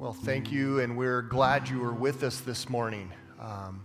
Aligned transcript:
Well, 0.00 0.14
thank 0.14 0.50
you, 0.50 0.80
and 0.80 0.96
we're 0.96 1.20
glad 1.20 1.68
you 1.68 1.78
were 1.78 1.92
with 1.92 2.22
us 2.22 2.40
this 2.40 2.70
morning. 2.70 3.12
Um, 3.38 3.84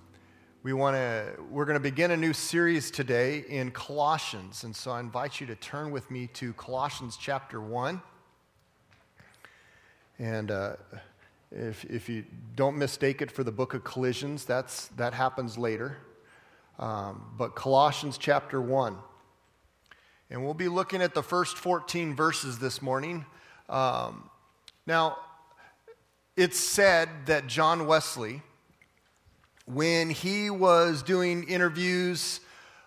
we 0.64 0.72
want 0.72 0.96
to 0.96 1.34
we're 1.52 1.66
going 1.66 1.76
to 1.76 1.82
begin 1.82 2.12
a 2.12 2.16
new 2.16 2.32
series 2.32 2.90
today 2.90 3.44
in 3.50 3.70
Colossians, 3.72 4.64
and 4.64 4.74
so 4.74 4.92
I 4.92 5.02
invite 5.02 5.42
you 5.42 5.48
to 5.48 5.56
turn 5.56 5.92
with 5.92 6.10
me 6.10 6.28
to 6.36 6.54
Colossians 6.54 7.18
chapter 7.20 7.60
one. 7.60 8.02
And 10.18 10.52
uh, 10.52 10.78
if 11.52 11.84
if 11.84 12.08
you 12.08 12.24
don't 12.56 12.78
mistake 12.78 13.22
it 13.22 13.30
for 13.30 13.44
the 13.44 13.52
book 13.52 13.74
of 13.74 13.84
Collisions, 13.84 14.46
that's 14.46 14.88
that 14.96 15.14
happens 15.14 15.58
later. 15.58 15.98
Um, 16.80 17.26
but 17.38 17.56
Colossians 17.56 18.18
chapter 18.18 18.62
one, 18.62 18.96
and 20.30 20.46
we'll 20.46 20.54
be 20.54 20.70
looking 20.70 21.02
at 21.02 21.14
the 21.14 21.24
first 21.24 21.58
14 21.58 22.16
verses 22.16 22.60
this 22.60 22.82
morning. 22.82 23.26
Um, 23.68 24.30
now 24.88 25.18
it's 26.36 26.60
said 26.60 27.10
that 27.28 27.48
John 27.48 27.88
Wesley, 27.88 28.42
when 29.66 30.10
he 30.10 30.50
was 30.50 31.02
doing 31.02 31.44
interviews 31.48 32.42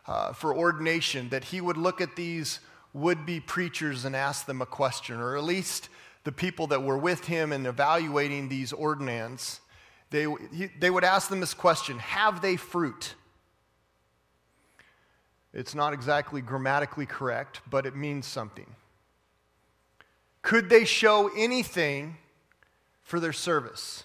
uh, 0.06 0.32
for 0.32 0.54
ordination, 0.54 1.30
that 1.30 1.44
he 1.44 1.60
would 1.60 1.76
look 1.76 2.00
at 2.00 2.14
these 2.14 2.60
would 2.92 3.24
be 3.24 3.40
preachers 3.40 4.04
and 4.04 4.14
ask 4.14 4.46
them 4.46 4.60
a 4.60 4.66
question, 4.66 5.18
or 5.18 5.36
at 5.36 5.44
least 5.44 5.88
the 6.24 6.32
people 6.32 6.66
that 6.68 6.82
were 6.82 6.98
with 6.98 7.24
him 7.24 7.52
in 7.52 7.64
evaluating 7.64 8.48
these 8.48 8.72
ordinands, 8.72 9.60
they, 10.10 10.26
they 10.78 10.90
would 10.90 11.04
ask 11.04 11.28
them 11.28 11.40
this 11.40 11.54
question 11.54 11.98
Have 11.98 12.42
they 12.42 12.56
fruit? 12.56 13.14
It's 15.54 15.74
not 15.74 15.94
exactly 15.94 16.42
grammatically 16.42 17.06
correct, 17.06 17.62
but 17.68 17.86
it 17.86 17.96
means 17.96 18.26
something. 18.26 18.66
Could 20.42 20.68
they 20.68 20.84
show 20.84 21.30
anything 21.36 22.18
for 23.08 23.18
their 23.18 23.32
service? 23.32 24.04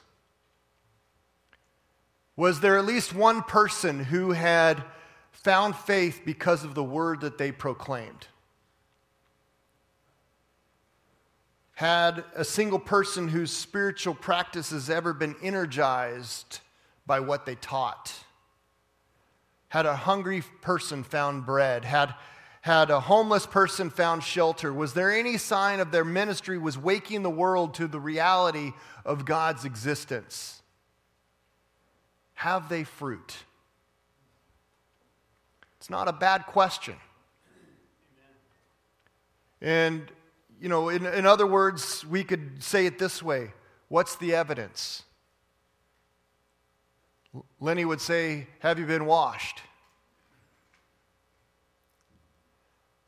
Was 2.38 2.62
there 2.62 2.78
at 2.78 2.86
least 2.86 3.14
one 3.14 3.44
person 3.44 4.06
who 4.06 4.32
had 4.32 4.82
found 5.34 5.76
faith 5.76 6.22
because 6.26 6.64
of 6.64 6.74
the 6.74 6.84
word 6.84 7.20
that 7.20 7.38
they 7.38 7.52
proclaimed? 7.52 8.28
Had 11.74 12.24
a 12.34 12.46
single 12.46 12.80
person 12.80 13.28
whose 13.28 13.52
spiritual 13.52 14.16
practice 14.16 14.72
has 14.72 14.90
ever 14.90 15.12
been 15.12 15.36
energized 15.44 16.60
by 17.06 17.20
what 17.20 17.46
they 17.46 17.56
taught? 17.56 18.14
Had 19.68 19.86
a 19.86 19.98
hungry 19.98 20.44
person 20.62 21.04
found 21.04 21.46
bread? 21.46 21.84
Had 21.84 22.16
had 22.64 22.90
a 22.90 23.02
homeless 23.02 23.46
person 23.46 23.90
found 23.90 24.24
shelter? 24.24 24.74
Was 24.74 24.94
there 24.94 25.12
any 25.12 25.38
sign 25.38 25.82
of 25.82 25.92
their 25.92 26.06
ministry 26.06 26.58
was 26.58 26.78
waking 26.78 27.22
the 27.22 27.30
world 27.30 27.74
to 27.74 27.88
the 27.88 28.00
reality 28.00 28.72
of 29.04 29.26
God's 29.26 29.66
existence? 29.66 30.62
Have 32.36 32.70
they 32.70 32.86
fruit? 32.86 33.36
It's 35.78 35.90
not 35.90 36.08
a 36.08 36.14
bad 36.14 36.46
question. 36.46 36.96
And, 39.62 40.10
you 40.62 40.70
know, 40.70 40.88
in, 40.88 41.06
in 41.06 41.26
other 41.26 41.46
words, 41.46 42.06
we 42.06 42.24
could 42.24 42.64
say 42.64 42.86
it 42.86 42.98
this 42.98 43.22
way 43.22 43.52
What's 43.90 44.16
the 44.16 44.36
evidence? 44.36 45.04
Lenny 47.60 47.84
would 47.84 48.00
say, 48.00 48.48
Have 48.60 48.80
you 48.80 48.86
been 48.86 49.06
washed? 49.06 49.60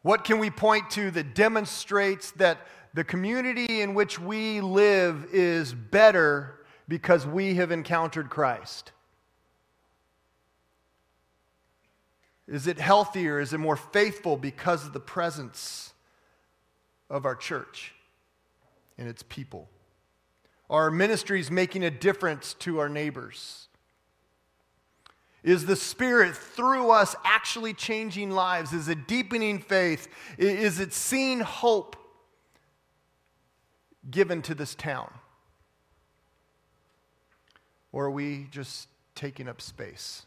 What 0.06 0.24
can 0.24 0.38
we 0.38 0.52
point 0.52 0.92
to 0.92 1.10
that 1.10 1.34
demonstrates 1.34 2.30
that 2.34 2.60
the 2.94 3.04
community 3.04 3.82
in 3.82 3.96
which 3.96 4.20
we 4.20 4.62
live 4.62 5.26
is 5.34 5.74
better 5.74 6.60
because 6.88 7.26
we 7.26 7.56
have 7.56 7.72
encountered 7.72 8.30
Christ? 8.30 8.92
Is 12.48 12.68
it 12.68 12.78
healthier? 12.78 13.40
Is 13.40 13.52
it 13.52 13.58
more 13.58 13.76
faithful 13.76 14.38
because 14.38 14.86
of 14.86 14.94
the 14.94 15.00
presence 15.00 15.92
of 17.10 17.26
our 17.26 17.36
church 17.36 17.96
and 19.00 19.08
its 19.10 19.24
people? 19.24 19.68
Are 20.70 20.84
our 20.84 20.92
ministries 20.92 21.50
making 21.50 21.84
a 21.84 21.90
difference 21.90 22.54
to 22.60 22.78
our 22.78 22.90
neighbors? 22.90 23.65
Is 25.46 25.68
the 25.68 25.76
Spirit 25.76 26.36
through 26.36 26.90
us 26.90 27.16
actually 27.24 27.76
changing 27.76 28.32
lives? 28.32 28.74
Is 28.74 28.90
it 28.90 29.08
deepening 29.08 29.60
faith? 29.60 30.08
Is 30.40 30.80
it 30.80 30.92
seeing 30.92 31.40
hope 31.40 31.96
given 34.10 34.42
to 34.42 34.56
this 34.56 34.74
town? 34.74 35.14
Or 37.92 38.06
are 38.06 38.12
we 38.12 38.48
just 38.50 38.90
taking 39.14 39.48
up 39.48 39.62
space? 39.62 40.26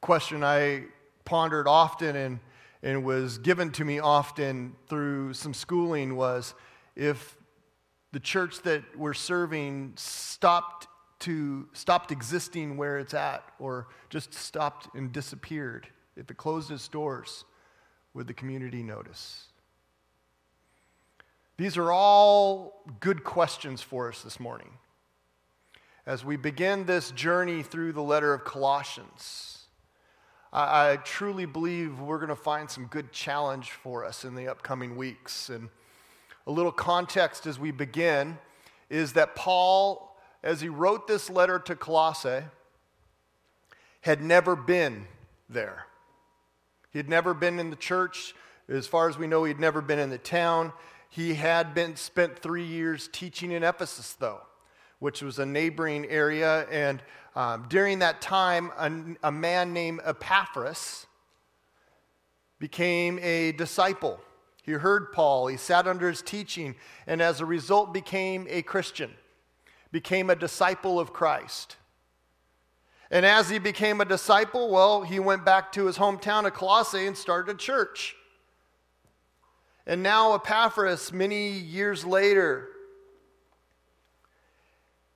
Question 0.00 0.42
I 0.42 0.86
pondered 1.24 1.68
often 1.68 2.16
and, 2.16 2.40
and 2.82 3.04
was 3.04 3.38
given 3.38 3.70
to 3.72 3.84
me 3.84 4.00
often 4.00 4.74
through 4.88 5.34
some 5.34 5.54
schooling 5.54 6.16
was 6.16 6.52
if 6.96 7.38
the 8.10 8.18
church 8.18 8.62
that 8.62 8.82
we're 8.96 9.14
serving 9.14 9.92
stopped 9.94 10.88
to 11.20 11.68
stopped 11.72 12.12
existing 12.12 12.76
where 12.76 12.98
it's 12.98 13.14
at 13.14 13.42
or 13.58 13.88
just 14.10 14.34
stopped 14.34 14.94
and 14.94 15.12
disappeared, 15.12 15.88
if 16.16 16.30
it 16.30 16.36
closed 16.36 16.70
its 16.70 16.88
doors, 16.88 17.44
would 18.14 18.26
the 18.26 18.34
community 18.34 18.82
notice? 18.82 19.46
These 21.58 21.76
are 21.78 21.90
all 21.90 22.82
good 23.00 23.24
questions 23.24 23.80
for 23.80 24.08
us 24.08 24.22
this 24.22 24.38
morning. 24.38 24.70
As 26.04 26.24
we 26.24 26.36
begin 26.36 26.84
this 26.84 27.10
journey 27.12 27.62
through 27.62 27.92
the 27.92 28.02
letter 28.02 28.34
of 28.34 28.44
Colossians, 28.44 29.64
I, 30.52 30.92
I 30.92 30.96
truly 30.96 31.46
believe 31.46 31.98
we're 31.98 32.18
going 32.18 32.28
to 32.28 32.36
find 32.36 32.70
some 32.70 32.86
good 32.86 33.10
challenge 33.10 33.70
for 33.70 34.04
us 34.04 34.24
in 34.24 34.34
the 34.34 34.48
upcoming 34.48 34.96
weeks. 34.96 35.48
And 35.48 35.68
a 36.46 36.52
little 36.52 36.72
context 36.72 37.46
as 37.46 37.58
we 37.58 37.70
begin 37.70 38.38
is 38.88 39.14
that 39.14 39.34
Paul 39.34 40.15
as 40.46 40.60
he 40.60 40.68
wrote 40.68 41.08
this 41.08 41.28
letter 41.28 41.58
to 41.58 41.74
Colossae, 41.74 42.44
had 44.02 44.22
never 44.22 44.54
been 44.54 45.08
there. 45.48 45.86
He 46.92 47.00
had 47.00 47.08
never 47.08 47.34
been 47.34 47.58
in 47.58 47.70
the 47.70 47.76
church. 47.76 48.32
As 48.68 48.86
far 48.86 49.08
as 49.08 49.18
we 49.18 49.26
know, 49.26 49.42
he'd 49.42 49.58
never 49.58 49.82
been 49.82 49.98
in 49.98 50.08
the 50.08 50.18
town. 50.18 50.72
He 51.10 51.34
had 51.34 51.74
been 51.74 51.96
spent 51.96 52.38
three 52.38 52.64
years 52.64 53.08
teaching 53.12 53.50
in 53.50 53.64
Ephesus, 53.64 54.12
though, 54.12 54.40
which 55.00 55.20
was 55.20 55.40
a 55.40 55.44
neighboring 55.44 56.06
area. 56.06 56.68
And 56.70 57.02
um, 57.34 57.66
during 57.68 57.98
that 57.98 58.20
time, 58.20 58.70
a, 58.78 59.28
a 59.28 59.32
man 59.32 59.72
named 59.72 60.00
Epaphras 60.04 61.06
became 62.60 63.18
a 63.18 63.50
disciple. 63.50 64.20
He 64.62 64.72
heard 64.72 65.12
Paul, 65.12 65.48
he 65.48 65.56
sat 65.56 65.88
under 65.88 66.08
his 66.08 66.22
teaching, 66.22 66.76
and 67.08 67.20
as 67.20 67.40
a 67.40 67.46
result 67.46 67.92
became 67.92 68.46
a 68.48 68.62
Christian 68.62 69.10
became 69.92 70.30
a 70.30 70.36
disciple 70.36 70.98
of 70.98 71.12
Christ. 71.12 71.76
And 73.10 73.24
as 73.24 73.48
he 73.48 73.58
became 73.58 74.00
a 74.00 74.04
disciple, 74.04 74.70
well, 74.70 75.02
he 75.02 75.20
went 75.20 75.44
back 75.44 75.72
to 75.72 75.86
his 75.86 75.98
hometown 75.98 76.46
of 76.46 76.54
Colossae 76.54 77.06
and 77.06 77.16
started 77.16 77.54
a 77.54 77.58
church. 77.58 78.16
And 79.86 80.02
now 80.02 80.34
Epaphras, 80.34 81.12
many 81.12 81.50
years 81.50 82.04
later, 82.04 82.68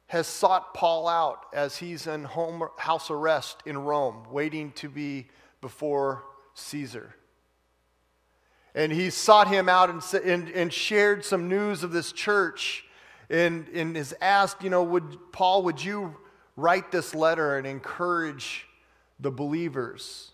has 0.07 0.27
sought 0.27 0.75
Paul 0.75 1.09
out 1.09 1.47
as 1.53 1.77
he's 1.77 2.07
in 2.07 2.25
home, 2.25 2.69
house 2.79 3.11
arrest 3.11 3.63
in 3.67 3.79
Rome, 3.79 4.25
waiting 4.31 4.73
to 4.73 4.89
be 4.89 5.27
before 5.61 6.25
Caesar. 6.55 7.15
And 8.75 8.93
he 8.93 9.11
sought 9.11 9.49
him 9.49 9.69
out 9.69 9.91
and, 9.91 10.03
and, 10.25 10.49
and 10.51 10.73
shared 10.73 11.25
some 11.25 11.49
news 11.49 11.83
of 11.83 11.91
this 11.91 12.13
church 12.13 12.85
and, 13.31 13.69
and 13.69 13.97
is 13.97 14.15
asked, 14.21 14.63
you 14.63 14.71
know, 14.71 14.83
would 14.83 15.33
Paul, 15.33 15.63
would 15.63 15.83
you 15.83 16.17
write 16.57 16.91
this 16.91 17.15
letter 17.15 17.57
and 17.57 17.67
encourage 17.67 18.67
the 19.21 19.31
believers? 19.31 20.33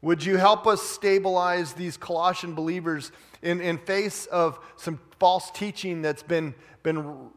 Would 0.00 0.24
you 0.24 0.36
help 0.36 0.66
us 0.66 0.82
stabilize 0.82 1.74
these 1.74 1.96
Colossian 1.96 2.54
believers 2.54 3.12
in, 3.42 3.60
in 3.60 3.78
face 3.78 4.26
of 4.26 4.58
some 4.76 5.00
false 5.18 5.50
teaching 5.50 6.02
that's 6.02 6.22
been, 6.22 6.54
been 6.82 7.30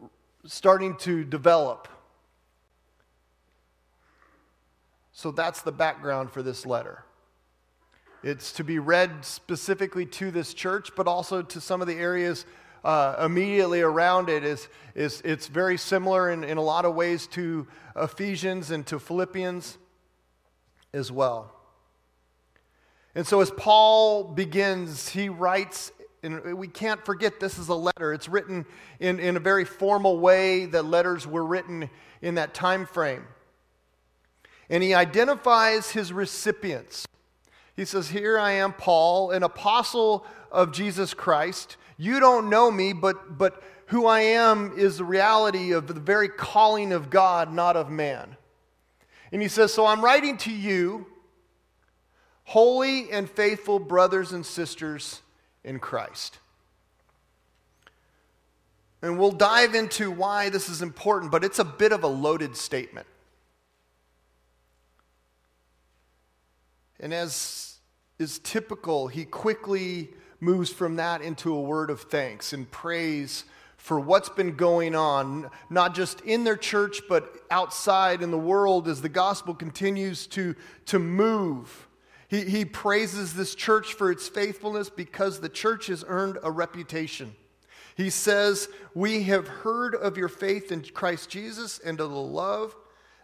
starting 0.45 0.95
to 0.97 1.23
develop? 1.23 1.87
So 5.11 5.31
that's 5.31 5.61
the 5.61 5.71
background 5.71 6.31
for 6.31 6.43
this 6.43 6.65
letter. 6.65 7.03
It's 8.23 8.51
to 8.53 8.63
be 8.63 8.79
read 8.79 9.23
specifically 9.23 10.05
to 10.05 10.31
this 10.31 10.53
church, 10.53 10.89
but 10.95 11.07
also 11.07 11.41
to 11.41 11.61
some 11.61 11.81
of 11.81 11.87
the 11.87 11.95
areas 11.95 12.45
uh, 12.87 13.25
immediately 13.25 13.81
around 13.81 14.29
it 14.29 14.45
is, 14.45 14.69
is 14.95 15.21
it's 15.25 15.47
very 15.47 15.77
similar 15.77 16.31
in, 16.31 16.45
in 16.45 16.57
a 16.57 16.61
lot 16.61 16.85
of 16.85 16.95
ways 16.95 17.27
to 17.27 17.67
Ephesians 17.97 18.71
and 18.71 18.85
to 18.87 18.97
Philippians 18.97 19.77
as 20.93 21.11
well. 21.11 21.53
And 23.13 23.27
so 23.27 23.41
as 23.41 23.51
Paul 23.51 24.23
begins, 24.23 25.09
he 25.09 25.27
writes 25.27 25.91
And 26.23 26.57
we 26.57 26.69
can't 26.69 27.05
forget 27.05 27.41
this 27.41 27.59
is 27.59 27.67
a 27.67 27.75
letter. 27.75 28.13
It's 28.13 28.29
written 28.29 28.65
in, 29.01 29.19
in 29.19 29.35
a 29.35 29.41
very 29.41 29.65
formal 29.65 30.19
way 30.19 30.65
that 30.67 30.85
letters 30.85 31.27
were 31.27 31.45
written 31.45 31.89
in 32.21 32.35
that 32.35 32.53
time 32.53 32.85
frame. 32.85 33.25
And 34.69 34.81
he 34.81 34.93
identifies 34.93 35.91
his 35.91 36.13
recipients. 36.13 37.05
He 37.75 37.83
says, 37.83 38.07
Here 38.07 38.39
I 38.39 38.51
am, 38.53 38.71
Paul, 38.71 39.31
an 39.31 39.43
apostle 39.43 40.25
of 40.53 40.71
Jesus 40.71 41.13
Christ. 41.13 41.75
You 41.97 42.19
don't 42.19 42.49
know 42.49 42.69
me, 42.69 42.93
but, 42.93 43.37
but 43.37 43.63
who 43.87 44.05
I 44.05 44.21
am 44.21 44.73
is 44.77 44.97
the 44.97 45.03
reality 45.03 45.71
of 45.71 45.87
the 45.87 45.93
very 45.93 46.29
calling 46.29 46.93
of 46.93 47.09
God, 47.09 47.51
not 47.51 47.75
of 47.75 47.89
man. 47.89 48.37
And 49.31 49.41
he 49.41 49.47
says, 49.47 49.73
So 49.73 49.85
I'm 49.85 50.03
writing 50.03 50.37
to 50.39 50.51
you, 50.51 51.07
holy 52.43 53.11
and 53.11 53.29
faithful 53.29 53.79
brothers 53.79 54.31
and 54.31 54.45
sisters 54.45 55.21
in 55.63 55.79
Christ. 55.79 56.37
And 59.01 59.19
we'll 59.19 59.31
dive 59.31 59.75
into 59.75 60.11
why 60.11 60.49
this 60.49 60.69
is 60.69 60.81
important, 60.81 61.31
but 61.31 61.43
it's 61.43 61.59
a 61.59 61.65
bit 61.65 61.91
of 61.91 62.03
a 62.03 62.07
loaded 62.07 62.55
statement. 62.57 63.07
And 66.99 67.13
as 67.13 67.77
is 68.17 68.39
typical, 68.39 69.07
he 69.07 69.23
quickly 69.23 70.09
moves 70.39 70.69
from 70.71 70.97
that 70.97 71.21
into 71.21 71.53
a 71.53 71.61
word 71.61 71.89
of 71.89 72.01
thanks 72.01 72.53
and 72.53 72.69
praise 72.69 73.45
for 73.77 73.99
what's 73.99 74.29
been 74.29 74.55
going 74.55 74.95
on, 74.95 75.49
not 75.69 75.95
just 75.95 76.21
in 76.21 76.43
their 76.43 76.57
church, 76.57 77.01
but 77.07 77.33
outside 77.49 78.21
in 78.21 78.31
the 78.31 78.37
world 78.37 78.87
as 78.87 79.01
the 79.01 79.09
gospel 79.09 79.53
continues 79.53 80.27
to, 80.27 80.55
to 80.85 80.99
move. 80.99 81.87
He, 82.27 82.41
he 82.43 82.65
praises 82.65 83.33
this 83.33 83.55
church 83.55 83.93
for 83.93 84.11
its 84.11 84.27
faithfulness 84.27 84.89
because 84.89 85.39
the 85.39 85.49
church 85.49 85.87
has 85.87 86.03
earned 86.07 86.37
a 86.43 86.51
reputation. 86.51 87.33
He 87.95 88.09
says, 88.09 88.67
We 88.93 89.23
have 89.23 89.47
heard 89.47 89.95
of 89.95 90.17
your 90.17 90.27
faith 90.27 90.71
in 90.71 90.83
Christ 90.83 91.29
Jesus 91.29 91.79
and 91.79 91.99
of 91.99 92.11
the 92.11 92.15
love 92.17 92.75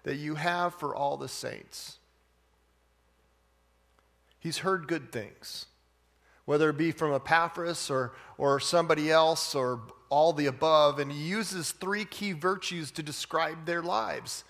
that 0.04 0.16
you 0.16 0.36
have 0.36 0.74
for 0.76 0.96
all 0.96 1.18
the 1.18 1.28
saints. 1.28 2.00
He's 4.40 4.60
heard 4.60 4.88
good 4.88 5.12
things, 5.12 5.68
whether 6.46 6.70
it 6.70 6.78
be 6.78 6.92
from 6.92 7.14
Epaphras 7.14 7.90
or, 7.90 8.14
or 8.38 8.60
somebody 8.60 9.12
else 9.12 9.56
or 9.56 9.82
all 10.10 10.34
the 10.34 10.46
above. 10.46 11.00
And 11.00 11.12
he 11.12 11.20
uses 11.20 11.72
three 11.72 12.06
key 12.06 12.34
virtues 12.34 12.92
to 12.92 13.04
describe 13.04 13.66
their 13.66 13.82
lives 13.82 14.44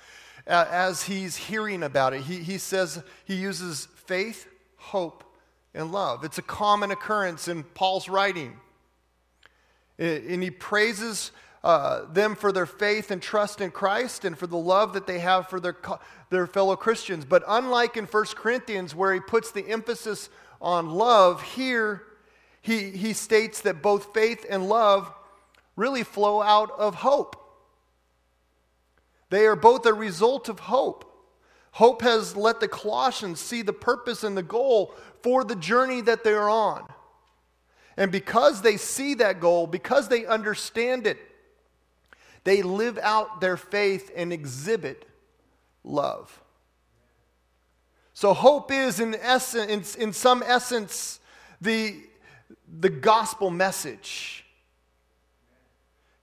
uh, 0.47 0.65
as 0.69 1.03
he's 1.03 1.35
hearing 1.35 1.83
about 1.83 2.13
it. 2.13 2.21
He, 2.21 2.37
he 2.37 2.57
says 2.57 3.03
he 3.25 3.35
uses 3.35 3.87
faith, 4.05 4.47
hope, 4.77 5.23
and 5.73 5.91
love. 5.91 6.23
It's 6.23 6.37
a 6.37 6.43
common 6.43 6.91
occurrence 6.91 7.47
in 7.47 7.63
Paul's 7.63 8.09
writing. 8.09 8.53
And 9.97 10.41
he 10.41 10.49
praises 10.49 11.31
uh, 11.63 12.05
them 12.11 12.35
for 12.35 12.51
their 12.51 12.65
faith 12.65 13.09
and 13.11 13.21
trust 13.21 13.61
in 13.61 13.71
Christ 13.71 14.25
and 14.25 14.37
for 14.37 14.47
the 14.47 14.57
love 14.57 14.93
that 14.93 15.07
they 15.07 15.19
have 15.19 15.47
for 15.47 15.59
their, 15.59 15.77
their 16.29 16.47
fellow 16.47 16.75
Christians. 16.75 17.25
But 17.25 17.43
unlike 17.47 17.95
in 17.95 18.05
1 18.05 18.25
Corinthians, 18.35 18.93
where 18.93 19.13
he 19.13 19.19
puts 19.19 19.51
the 19.51 19.67
emphasis 19.69 20.29
on 20.63 20.89
love, 20.89 21.44
here 21.44 22.01
he, 22.62 22.92
he 22.92 23.13
states 23.13 23.62
that 23.62 23.81
both 23.81 24.13
faith 24.13 24.45
and 24.50 24.68
love 24.68 25.13
really 25.75 26.04
flow 26.04 26.42
out 26.42 26.71
of 26.80 26.95
hope. 26.95 27.36
They 29.30 29.45
are 29.45 29.56
both 29.56 29.86
a 29.86 29.94
result 29.94 30.48
of 30.48 30.60
hope. 30.60 31.10
Hope 31.71 32.01
has 32.04 32.36
let 32.36 32.60
the 32.60 32.68
Colossians 32.68 33.39
see 33.39 33.63
the 33.63 33.74
purpose 33.74 34.24
and 34.24 34.38
the 34.38 34.44
goal 34.44 34.94
for 35.21 35.44
the 35.44 35.56
journey 35.56 36.01
that 36.01 36.24
they're 36.24 36.50
on. 36.50 36.88
And 37.98 38.12
because 38.12 38.62
they 38.62 38.77
see 38.77 39.15
that 39.15 39.39
goal, 39.39 39.68
because 39.68 40.07
they 40.07 40.25
understand 40.25 41.07
it, 41.07 41.18
they 42.44 42.62
live 42.62 43.00
out 43.00 43.42
their 43.42 43.57
faith 43.57 44.12
and 44.15 44.31
exhibit 44.31 45.07
love. 45.83 46.42
So, 48.23 48.33
hope 48.33 48.71
is, 48.71 49.01
in, 49.01 49.15
essence, 49.15 49.95
in, 49.95 50.13
some 50.13 50.43
essence, 50.47 51.19
the, 51.59 51.97
the 52.79 52.87
gospel 52.87 53.49
message. 53.49 54.45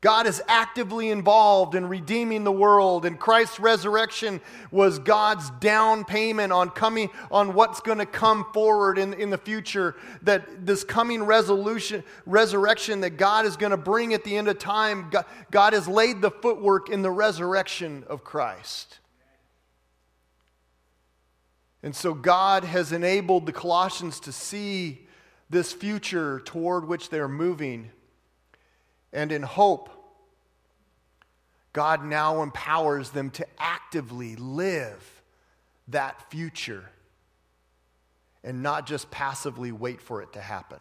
God 0.00 0.26
is 0.26 0.42
actively 0.48 1.10
involved 1.10 1.74
in 1.74 1.86
redeeming 1.86 2.42
the 2.42 2.52
world, 2.52 3.04
and 3.04 3.20
Christ's 3.20 3.60
resurrection 3.60 4.40
was 4.70 4.98
God's 4.98 5.50
down 5.60 6.06
payment 6.06 6.54
on 6.54 6.70
coming 6.70 7.10
on 7.30 7.52
what's 7.52 7.80
going 7.80 7.98
to 7.98 8.06
come 8.06 8.46
forward 8.54 8.96
in, 8.96 9.12
in 9.12 9.28
the 9.28 9.36
future. 9.36 9.94
That 10.22 10.64
this 10.64 10.84
coming 10.84 11.24
resolution, 11.24 12.02
resurrection 12.24 13.02
that 13.02 13.18
God 13.18 13.44
is 13.44 13.58
going 13.58 13.72
to 13.72 13.76
bring 13.76 14.14
at 14.14 14.24
the 14.24 14.38
end 14.38 14.48
of 14.48 14.58
time, 14.58 15.10
God, 15.10 15.26
God 15.50 15.74
has 15.74 15.86
laid 15.86 16.22
the 16.22 16.30
footwork 16.30 16.88
in 16.88 17.02
the 17.02 17.10
resurrection 17.10 18.04
of 18.08 18.24
Christ. 18.24 19.00
And 21.82 21.94
so 21.94 22.12
God 22.14 22.64
has 22.64 22.92
enabled 22.92 23.46
the 23.46 23.52
Colossians 23.52 24.20
to 24.20 24.32
see 24.32 25.06
this 25.48 25.72
future 25.72 26.40
toward 26.44 26.86
which 26.86 27.10
they're 27.10 27.28
moving 27.28 27.90
and 29.12 29.32
in 29.32 29.42
hope, 29.42 29.90
God 31.72 32.04
now 32.04 32.42
empowers 32.42 33.10
them 33.10 33.30
to 33.30 33.46
actively 33.58 34.36
live 34.36 35.22
that 35.88 36.30
future 36.30 36.84
and 38.42 38.62
not 38.62 38.86
just 38.86 39.10
passively 39.10 39.72
wait 39.72 40.00
for 40.00 40.22
it 40.22 40.32
to 40.32 40.40
happen. 40.40 40.78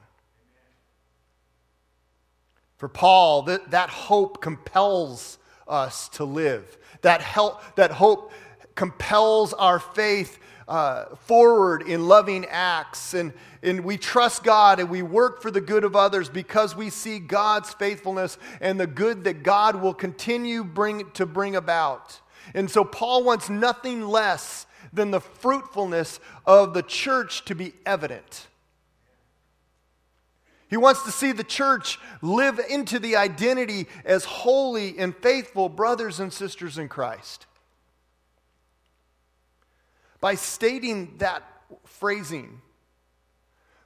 For 2.78 2.88
Paul, 2.88 3.44
that, 3.44 3.72
that 3.72 3.90
hope 3.90 4.42
compels 4.42 5.38
us 5.68 6.08
to 6.10 6.24
live. 6.24 6.78
That, 7.02 7.22
help, 7.22 7.62
that 7.76 7.92
hope 7.92 8.32
compels 8.76 9.54
our 9.54 9.80
faith 9.80 10.40
uh, 10.70 11.16
forward 11.16 11.82
in 11.82 12.08
loving 12.08 12.46
acts. 12.46 13.16
And, 13.16 13.34
and 13.64 13.84
we 13.84 13.98
trust 13.98 14.44
God 14.44 14.80
and 14.80 14.90
we 14.90 15.02
work 15.02 15.42
for 15.42 15.50
the 15.52 15.60
good 15.60 15.84
of 15.84 15.96
others 15.96 16.30
because 16.30 16.76
we 16.76 16.92
see 16.92 17.18
God's 17.20 17.74
faithfulness 17.74 18.38
and 18.62 18.80
the 18.80 18.88
good 18.88 19.24
that 19.24 19.44
God 19.44 19.78
will 19.82 19.96
continue 19.96 20.64
bring, 20.64 21.10
to 21.12 21.26
bring 21.26 21.56
about. 21.56 22.22
And 22.54 22.70
so 22.70 22.86
Paul 22.86 23.24
wants 23.24 23.50
nothing 23.50 24.04
less 24.04 24.68
than 24.94 25.12
the 25.12 25.20
fruitfulness 25.20 26.20
of 26.46 26.74
the 26.74 26.84
church 26.84 27.46
to 27.46 27.56
be 27.56 27.74
evident. 27.86 28.48
He 30.68 30.78
wants 30.78 31.04
to 31.04 31.12
see 31.12 31.32
the 31.32 31.44
church 31.44 31.98
live 32.22 32.60
into 32.70 33.00
the 33.00 33.16
identity 33.16 33.88
as 34.06 34.24
holy 34.24 35.00
and 35.00 35.16
faithful 35.16 35.68
brothers 35.68 36.20
and 36.20 36.32
sisters 36.32 36.78
in 36.78 36.90
Christ 36.90 37.48
by 40.22 40.36
stating 40.36 41.16
that 41.18 41.44
phrasing. 41.86 42.62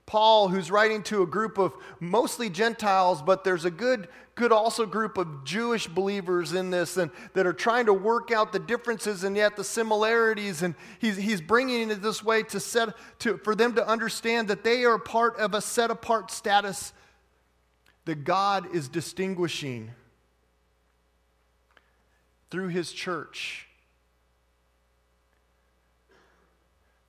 Paul, 0.05 0.49
who's 0.49 0.69
writing 0.69 1.01
to 1.03 1.23
a 1.23 1.27
group 1.27 1.57
of 1.57 1.75
mostly 1.99 2.49
Gentiles, 2.49 3.21
but 3.21 3.43
there's 3.43 3.63
a 3.65 3.71
good, 3.71 4.09
good 4.35 4.51
also 4.51 4.85
group 4.85 5.17
of 5.17 5.45
Jewish 5.45 5.87
believers 5.87 6.53
in 6.53 6.71
this 6.71 6.97
and 6.97 7.09
that 7.33 7.47
are 7.47 7.53
trying 7.53 7.85
to 7.85 7.93
work 7.93 8.29
out 8.29 8.51
the 8.51 8.59
differences 8.59 9.23
and 9.23 9.37
yet 9.37 9.55
the 9.55 9.63
similarities. 9.63 10.61
And 10.61 10.75
he's, 10.99 11.15
he's 11.15 11.39
bringing 11.39 11.89
it 11.89 12.01
this 12.01 12.21
way 12.23 12.43
to 12.43 12.59
set, 12.59 12.89
to, 13.19 13.37
for 13.37 13.55
them 13.55 13.75
to 13.75 13.87
understand 13.87 14.49
that 14.49 14.63
they 14.63 14.83
are 14.83 14.99
part 14.99 15.37
of 15.37 15.53
a 15.53 15.61
set 15.61 15.89
apart 15.89 16.31
status 16.31 16.91
that 18.05 18.25
God 18.25 18.75
is 18.75 18.89
distinguishing 18.89 19.91
through 22.51 22.67
his 22.67 22.91
church. 22.91 23.67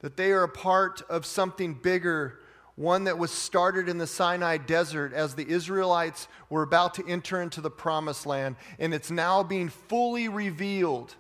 That 0.05 0.19
they 0.19 0.33
are 0.33 0.43
a 0.43 0.49
part 0.51 1.01
of 1.09 1.25
something 1.25 1.73
bigger, 1.73 2.39
one 2.75 3.05
that 3.05 3.17
was 3.17 3.31
started 3.31 3.89
in 3.89 3.97
the 3.97 4.07
Sinai 4.07 4.59
desert 4.59 5.15
as 5.15 5.35
the 5.35 5.49
Israelites 5.49 6.29
were 6.51 6.63
about 6.63 6.93
to 6.97 7.09
enter 7.09 7.41
into 7.41 7.63
the 7.63 7.71
promised 7.71 8.27
land. 8.27 8.57
And 8.79 8.93
it's 8.93 9.11
now 9.11 9.43
being 9.43 9.71
fully 9.71 10.29
revealed 10.29 11.15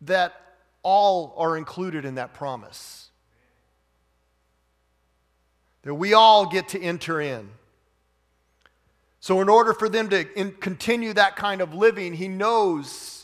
that 0.00 0.34
all 0.82 1.32
are 1.36 1.56
included 1.56 2.04
in 2.04 2.16
that 2.16 2.34
promise. 2.34 3.10
That 5.82 5.94
we 5.94 6.14
all 6.14 6.46
get 6.46 6.66
to 6.70 6.82
enter 6.82 7.20
in. 7.20 7.48
So, 9.20 9.40
in 9.40 9.48
order 9.48 9.72
for 9.72 9.88
them 9.88 10.08
to 10.08 10.26
in, 10.36 10.50
continue 10.50 11.12
that 11.12 11.36
kind 11.36 11.60
of 11.60 11.74
living, 11.74 12.12
he 12.12 12.26
knows 12.26 13.19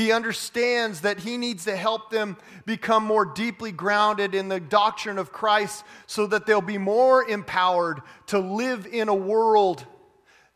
he 0.00 0.12
understands 0.12 1.02
that 1.02 1.18
he 1.18 1.36
needs 1.36 1.66
to 1.66 1.76
help 1.76 2.10
them 2.10 2.38
become 2.64 3.04
more 3.04 3.26
deeply 3.26 3.70
grounded 3.70 4.34
in 4.34 4.48
the 4.48 4.58
doctrine 4.58 5.18
of 5.18 5.30
Christ 5.30 5.84
so 6.06 6.26
that 6.28 6.46
they'll 6.46 6.62
be 6.62 6.78
more 6.78 7.22
empowered 7.28 8.00
to 8.28 8.38
live 8.38 8.86
in 8.86 9.10
a 9.10 9.14
world 9.14 9.84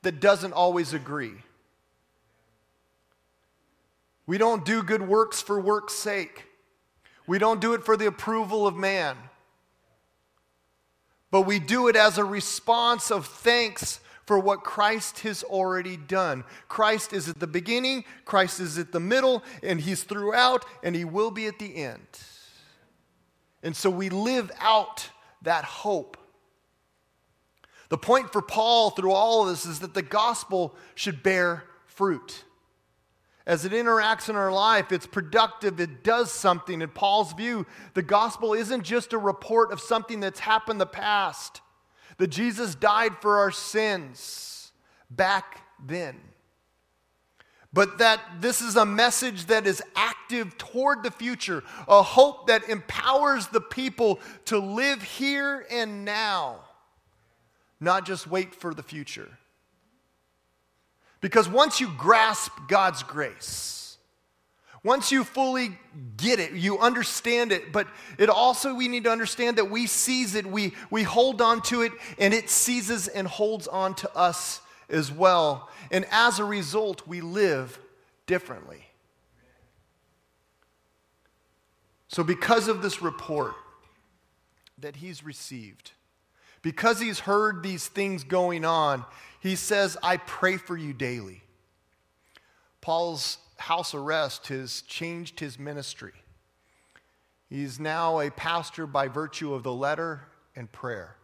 that 0.01 0.19
doesn't 0.19 0.55
always 0.55 0.95
agree. 0.95 1.35
We 4.27 4.39
don't 4.39 4.65
do 4.65 4.83
good 4.83 5.07
works 5.07 5.43
for 5.43 5.61
work's 5.61 5.95
sake. 5.95 6.45
We 7.27 7.39
don't 7.39 7.61
do 7.61 7.75
it 7.75 7.85
for 7.85 7.99
the 7.99 8.07
approval 8.07 8.67
of 8.67 8.77
man. 8.77 9.17
but 11.31 11.43
we 11.43 11.59
do 11.59 11.89
it 11.89 11.97
as 11.97 12.17
a 12.17 12.25
response 12.25 13.11
of 13.11 13.27
thanks 13.27 14.01
for 14.27 14.39
what 14.39 14.65
Christ 14.65 15.21
has 15.21 15.43
already 15.43 15.97
done. 15.97 16.45
Christ 16.69 17.13
is 17.13 17.29
at 17.29 17.41
the 17.41 17.47
beginning, 17.47 18.05
Christ 18.25 18.61
is 18.61 18.79
at 18.79 18.93
the 18.93 19.01
middle, 19.01 19.43
and 19.63 19.81
He's 19.81 20.03
throughout, 20.03 20.65
and 20.83 20.97
He 20.97 21.05
will 21.05 21.31
be 21.31 21.47
at 21.47 21.59
the 21.59 21.77
end. 21.77 22.07
And 23.63 23.77
so 23.77 23.91
we 23.91 24.09
live 24.09 24.51
out 24.61 25.11
that 25.43 25.65
hope. 25.65 26.17
The 27.89 27.99
point 27.99 28.33
for 28.33 28.43
Paul 28.43 28.91
through 28.91 29.13
all 29.13 29.43
of 29.43 29.49
this 29.49 29.67
is 29.67 29.81
that 29.81 29.95
the 29.95 30.03
gospel 30.03 30.75
should 30.95 31.23
bear 31.23 31.65
fruit. 31.87 32.45
As 33.47 33.67
it 33.67 33.73
interacts 33.73 34.31
in 34.31 34.37
our 34.37 34.51
life, 34.51 34.91
it's 34.91 35.07
productive, 35.07 35.79
it 35.79 36.03
does 36.03 36.33
something. 36.33 36.81
In 36.81 36.89
Paul's 36.89 37.35
view, 37.35 37.67
the 37.93 38.03
gospel 38.03 38.55
isn't 38.55 38.85
just 38.85 39.13
a 39.13 39.19
report 39.19 39.71
of 39.71 39.81
something 39.81 40.21
that's 40.21 40.41
happened 40.41 40.77
in 40.77 40.79
the 40.79 40.87
past, 40.87 41.61
that 42.19 42.29
Jesus 42.29 42.75
died 42.75 43.13
for 43.21 43.39
our 43.39 43.51
sins 43.51 44.73
back 45.11 45.61
then. 45.85 46.21
But 47.73 47.99
that 47.99 48.21
this 48.41 48.61
is 48.61 48.77
a 48.77 48.87
message 48.87 49.47
that 49.47 49.67
is 49.67 49.83
active 49.97 50.57
toward 50.59 51.03
the 51.03 51.11
future, 51.11 51.65
a 51.89 52.03
hope 52.03 52.47
that 52.47 52.69
empowers 52.69 53.49
the 53.49 53.61
people 53.61 54.21
to 54.45 54.59
live 54.59 55.03
here 55.03 55.67
and 55.71 56.05
now, 56.05 56.61
not 57.81 58.07
just 58.07 58.29
wait 58.29 58.55
for 58.55 58.73
the 58.73 58.83
future. 58.85 59.29
Because 61.21 61.49
once 61.49 61.81
you 61.81 61.91
grasp 61.99 62.53
God's 62.69 63.03
grace, 63.03 63.84
once 64.85 65.11
you 65.11 65.25
fully 65.25 65.79
get 66.19 66.39
it, 66.39 66.53
you 66.53 66.79
understand 66.79 67.51
it, 67.53 67.73
but 67.73 67.89
it 68.19 68.29
also, 68.29 68.75
we 68.75 68.87
need 68.87 69.05
to 69.05 69.11
understand 69.11 69.57
that 69.57 69.71
we 69.71 69.87
seize 69.87 70.35
it, 70.35 70.47
we, 70.47 70.75
we 70.91 71.03
hold 71.03 71.41
on 71.41 71.63
to 71.63 71.81
it, 71.81 71.93
and 72.19 72.35
it 72.35 72.51
seizes 72.51 73.09
and 73.09 73.27
holds 73.27 73.67
on 73.67 73.95
to 73.95 74.15
us 74.15 74.61
as 74.91 75.11
well. 75.11 75.71
And 75.91 76.05
as 76.11 76.39
a 76.39 76.45
result, 76.45 77.07
we 77.07 77.23
live 77.23 77.79
differently. 78.27 78.85
So, 82.09 82.23
because 82.23 82.69
of 82.69 82.83
this 82.83 83.01
report 83.01 83.55
that 84.79 84.97
he's 84.97 85.25
received, 85.25 85.93
because 86.61 87.01
he's 87.01 87.21
heard 87.21 87.63
these 87.63 87.89
things 87.89 88.23
going 88.23 88.65
on, 88.65 89.05
he 89.41 89.57
says, 89.57 89.97
I 90.03 90.19
pray 90.19 90.59
for 90.59 90.77
you 90.77 90.93
daily. 90.93 91.43
Paul's 92.81 93.39
house 93.57 93.95
arrest 93.95 94.49
has 94.49 94.83
changed 94.83 95.41
his 95.41 95.59
ministry. 95.59 96.13
He's 97.49 97.79
now 97.79 98.21
a 98.21 98.31
pastor 98.31 98.87
by 98.87 99.09
virtue 99.09 99.55
of 99.55 99.63
the 99.63 99.73
letter 99.73 100.23
and 100.57 100.71
prayer. 100.71 101.17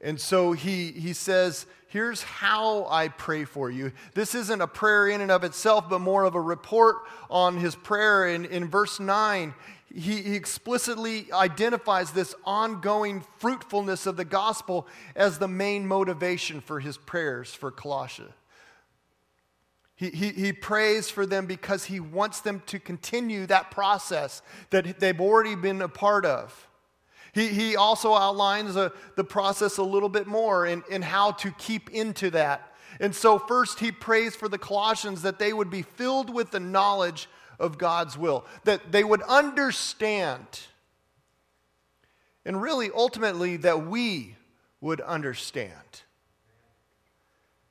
And 0.00 0.20
so 0.20 0.52
he, 0.52 0.92
he 0.92 1.12
says, 1.12 1.66
Here's 1.88 2.22
how 2.22 2.86
I 2.90 3.08
pray 3.08 3.44
for 3.44 3.70
you. 3.70 3.92
This 4.12 4.34
isn't 4.34 4.60
a 4.60 4.66
prayer 4.66 5.08
in 5.08 5.22
and 5.22 5.30
of 5.30 5.42
itself, 5.42 5.88
but 5.88 6.00
more 6.00 6.24
of 6.24 6.34
a 6.34 6.40
report 6.40 6.96
on 7.30 7.56
his 7.56 7.74
prayer. 7.74 8.28
In, 8.28 8.44
in 8.44 8.68
verse 8.68 9.00
9, 9.00 9.54
he, 9.94 10.36
explicitly 10.36 11.32
identifies 11.32 12.10
this 12.10 12.34
ongoing 12.44 13.24
fruitfulness 13.38 14.04
of 14.06 14.18
the 14.18 14.24
gospel 14.24 14.86
as 15.16 15.38
the 15.38 15.48
main 15.48 15.86
motivation 15.86 16.60
for 16.60 16.78
his 16.78 16.98
prayers 16.98 17.54
for 17.54 17.72
Colossia. 17.72 18.32
He, 19.98 20.10
he, 20.10 20.28
he 20.30 20.52
prays 20.52 21.10
for 21.10 21.26
them 21.26 21.46
because 21.46 21.84
he 21.84 21.98
wants 21.98 22.40
them 22.40 22.62
to 22.66 22.78
continue 22.78 23.46
that 23.46 23.72
process 23.72 24.42
that 24.70 25.00
they've 25.00 25.20
already 25.20 25.56
been 25.56 25.82
a 25.82 25.88
part 25.88 26.24
of. 26.24 26.68
He, 27.32 27.48
he 27.48 27.74
also 27.74 28.14
outlines 28.14 28.76
a, 28.76 28.92
the 29.16 29.24
process 29.24 29.76
a 29.76 29.82
little 29.82 30.08
bit 30.08 30.28
more 30.28 30.66
in, 30.66 30.84
in 30.88 31.02
how 31.02 31.32
to 31.32 31.50
keep 31.50 31.90
into 31.90 32.30
that. 32.30 32.72
And 33.00 33.12
so, 33.12 33.40
first, 33.40 33.80
he 33.80 33.90
prays 33.90 34.36
for 34.36 34.48
the 34.48 34.56
Colossians 34.56 35.22
that 35.22 35.40
they 35.40 35.52
would 35.52 35.68
be 35.68 35.82
filled 35.82 36.32
with 36.32 36.52
the 36.52 36.60
knowledge 36.60 37.28
of 37.58 37.76
God's 37.76 38.16
will, 38.16 38.46
that 38.64 38.92
they 38.92 39.02
would 39.02 39.22
understand, 39.22 40.46
and 42.44 42.62
really 42.62 42.88
ultimately 42.94 43.56
that 43.58 43.84
we 43.84 44.36
would 44.80 45.00
understand. 45.00 46.02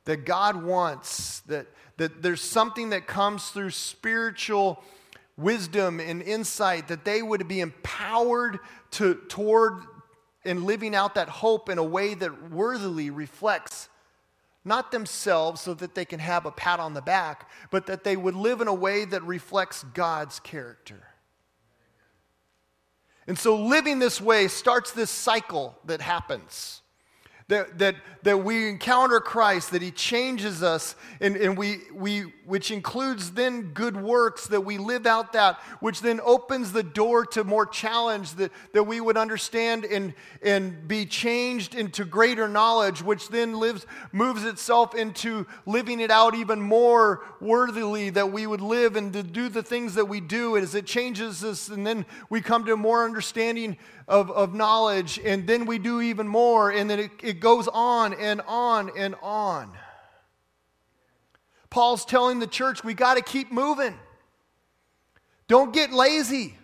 That 0.08 0.26
God 0.26 0.64
wants, 0.64 1.42
that, 1.42 1.68
that 1.98 2.22
there's 2.22 2.42
something 2.42 2.90
that 2.90 3.08
comes 3.08 3.50
through 3.50 3.72
spiritual 3.72 4.84
wisdom 5.38 6.00
and 6.00 6.22
insight, 6.22 6.88
that 6.88 7.06
they 7.06 7.22
would 7.22 7.48
be 7.48 7.60
empowered 7.60 8.60
to, 8.92 9.16
toward 9.28 9.84
and 10.46 10.64
living 10.64 10.96
out 10.96 11.16
that 11.16 11.28
hope 11.28 11.70
in 11.70 11.78
a 11.78 11.84
way 11.84 12.14
that 12.14 12.52
worthily 12.52 13.10
reflects 13.10 13.90
not 14.64 14.92
themselves 14.92 15.62
so 15.62 15.74
that 15.74 15.94
they 15.94 16.06
can 16.06 16.20
have 16.20 16.46
a 16.46 16.52
pat 16.52 16.80
on 16.80 16.94
the 16.94 17.02
back, 17.02 17.50
but 17.70 17.86
that 17.88 18.04
they 18.04 18.16
would 18.16 18.36
live 18.36 18.62
in 18.62 18.68
a 18.68 18.74
way 18.74 19.06
that 19.06 19.24
reflects 19.24 19.84
God's 19.94 20.40
character. 20.40 21.08
And 23.28 23.38
so, 23.38 23.58
living 23.58 24.00
this 24.00 24.22
way 24.22 24.48
starts 24.48 24.92
this 24.92 25.12
cycle 25.12 25.78
that 25.86 26.02
happens 26.02 26.82
that, 27.50 27.80
that, 27.80 27.96
that 28.24 28.44
we 28.44 28.68
encounter 28.68 29.22
Christ, 29.22 29.72
that 29.72 29.82
He 29.82 29.92
changes 29.92 30.62
us, 30.62 30.96
and, 31.22 31.38
and 31.38 31.58
we, 31.58 31.77
we, 31.94 32.22
which 32.46 32.72
includes 32.72 33.32
then 33.32 33.72
good 33.74 33.96
works, 33.96 34.48
that 34.48 34.62
we 34.62 34.77
live 34.77 35.06
out 35.06 35.32
that, 35.32 35.58
which 35.80 36.01
then 36.01 36.20
opens 36.25 36.74
the 36.74 36.84
door 36.84 37.25
to 37.27 37.46
more 37.46 37.66
challenge, 37.66 38.34
that, 38.34 38.51
that 38.74 38.84
we 38.84 39.00
would 39.00 39.16
understand 39.16 39.86
and, 39.86 40.13
and 40.42 40.89
be 40.89 41.06
changed 41.06 41.74
into 41.74 42.04
greater 42.04 42.50
knowledge, 42.50 43.01
which 43.01 43.30
then 43.30 43.58
lives, 43.58 43.86
moves 44.12 44.44
itself 44.44 44.94
into 44.94 45.48
living 45.66 46.01
it 46.01 46.12
out 46.12 46.36
even 46.36 46.62
more 46.62 47.24
worthily, 47.39 48.10
that 48.10 48.30
we 48.30 48.46
would 48.46 48.62
live 48.62 48.98
and 48.98 49.13
to 49.13 49.24
do 49.24 49.48
the 49.48 49.63
things 49.63 49.96
that 49.96 50.06
we 50.06 50.20
do. 50.20 50.58
As 50.58 50.75
it 50.75 50.86
changes 50.86 51.46
us, 51.46 51.70
and 51.70 51.88
then 51.88 52.06
we 52.30 52.42
come 52.42 52.66
to 52.66 52.75
more 52.75 53.06
understanding 53.06 53.77
of, 54.08 54.32
of 54.32 54.54
knowledge, 54.54 55.20
and 55.24 55.46
then 55.48 55.66
we 55.66 55.77
do 55.77 56.01
even 56.01 56.27
more, 56.27 56.72
and 56.72 56.89
then 56.89 57.00
it, 57.00 57.12
it 57.22 57.37
goes 57.39 57.67
on 57.67 58.13
and 58.13 58.41
on 58.41 58.91
and 58.98 59.15
on. 59.22 59.72
Paul's 61.70 62.06
telling 62.06 62.39
the 62.39 62.48
church 62.48 62.84
we 62.84 62.94
got 62.94 63.15
to 63.15 63.22
keep 63.22 63.51
moving. 63.51 63.98
Don't 65.48 65.74
get 65.74 65.91
lazy. 65.91 66.58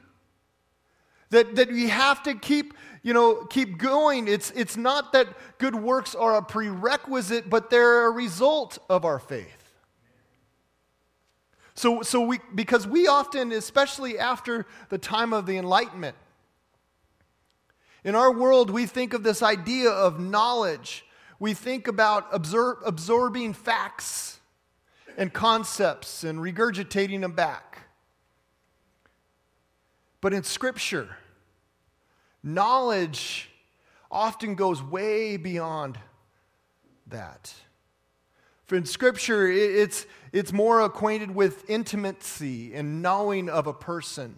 That, 1.29 1.55
that 1.55 1.69
we 1.69 1.87
have 1.89 2.21
to 2.23 2.35
keep, 2.35 2.73
you 3.01 3.13
know, 3.13 3.45
keep 3.45 3.77
going. 3.77 4.27
It's, 4.27 4.51
it's 4.51 4.77
not 4.77 5.13
that 5.13 5.27
good 5.57 5.75
works 5.75 6.13
are 6.13 6.35
a 6.35 6.41
prerequisite, 6.43 7.49
but 7.49 7.69
they're 7.69 8.05
a 8.07 8.11
result 8.11 8.77
of 8.89 9.03
our 9.03 9.19
faith. 9.19 9.63
So, 11.75 12.03
so 12.03 12.21
we, 12.21 12.39
because 12.53 12.85
we 12.85 13.07
often, 13.07 13.51
especially 13.51 14.19
after 14.19 14.67
the 14.89 14.99
time 14.99 15.33
of 15.33 15.47
the 15.47 15.57
Enlightenment, 15.57 16.15
in 18.03 18.15
our 18.15 18.31
world, 18.31 18.69
we 18.69 18.85
think 18.85 19.13
of 19.13 19.23
this 19.23 19.41
idea 19.41 19.89
of 19.89 20.19
knowledge. 20.19 21.05
We 21.39 21.53
think 21.53 21.87
about 21.87 22.31
absor- 22.31 22.81
absorbing 22.85 23.53
facts 23.53 24.39
and 25.17 25.31
concepts 25.31 26.23
and 26.23 26.39
regurgitating 26.39 27.21
them 27.21 27.33
back. 27.33 27.87
But 30.19 30.33
in 30.33 30.43
Scripture, 30.43 31.17
knowledge 32.41 33.49
often 34.11 34.55
goes 34.55 34.81
way 34.81 35.37
beyond 35.37 35.97
that. 37.07 37.53
For 38.65 38.75
in 38.75 38.85
Scripture, 38.85 39.47
it's, 39.47 40.05
it's 40.31 40.53
more 40.53 40.81
acquainted 40.81 41.35
with 41.35 41.69
intimacy 41.69 42.73
and 42.73 43.01
knowing 43.01 43.49
of 43.49 43.67
a 43.67 43.73
person. 43.73 44.35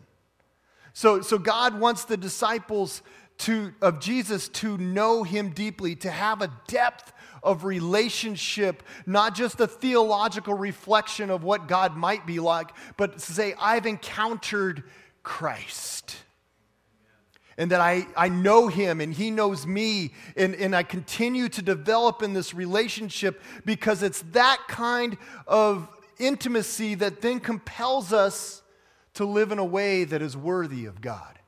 So, 0.94 1.22
so 1.22 1.38
God 1.38 1.80
wants 1.80 2.06
the 2.06 2.18
disciples 2.18 3.02
to, 3.40 3.74
of 3.82 4.00
Jesus 4.00 4.48
to 4.50 4.78
know 4.78 5.24
him 5.24 5.50
deeply, 5.50 5.96
to 5.98 6.10
have 6.10 6.42
a 6.42 6.52
depth 6.68 7.14
of 7.44 7.64
relationship, 7.64 8.84
not 9.06 9.36
just 9.36 9.60
a 9.60 9.68
theological 9.68 10.56
reflection 10.56 11.30
of 11.30 11.44
what 11.44 11.68
God 11.68 11.96
might 11.96 12.26
be 12.26 12.40
like, 12.40 12.72
but 12.98 13.14
to 13.14 13.20
say, 13.20 13.54
I've 13.60 13.86
encountered 13.86 14.84
Christ. 15.24 16.18
And 17.58 17.72
that 17.72 17.80
I, 17.80 18.06
I 18.18 18.28
know 18.28 18.68
him 18.68 19.00
and 19.00 19.14
he 19.14 19.32
knows 19.32 19.66
me, 19.66 20.14
and, 20.36 20.56
and 20.56 20.76
I 20.76 20.84
continue 20.84 21.48
to 21.50 21.62
develop 21.62 22.22
in 22.22 22.34
this 22.34 22.54
relationship 22.54 23.42
because 23.64 24.04
it's 24.04 24.24
that 24.32 24.60
kind 24.68 25.18
of 25.48 25.88
intimacy 26.20 26.96
that 26.96 27.22
then 27.22 27.40
compels 27.40 28.12
us 28.12 28.62
to 29.14 29.26
live 29.26 29.52
in 29.52 29.60
a 29.60 29.66
way 29.66 30.04
that 30.04 30.22
is 30.22 30.36
worthy 30.36 30.86
of 30.86 31.00
God. 31.00 31.40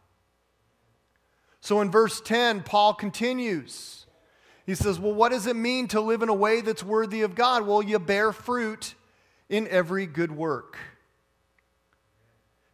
So 1.67 1.81
in 1.81 1.91
verse 1.91 2.21
10, 2.21 2.63
Paul 2.63 2.93
continues. 2.93 4.05
He 4.65 4.73
says, 4.73 5.01
Well, 5.01 5.13
what 5.13 5.33
does 5.33 5.47
it 5.47 5.55
mean 5.57 5.89
to 5.89 5.99
live 5.99 6.21
in 6.21 6.29
a 6.29 6.33
way 6.33 6.61
that's 6.61 6.81
worthy 6.81 7.23
of 7.23 7.35
God? 7.35 7.67
Well, 7.67 7.83
you 7.83 7.99
bear 7.99 8.31
fruit 8.31 8.95
in 9.49 9.67
every 9.67 10.05
good 10.05 10.31
work. 10.31 10.77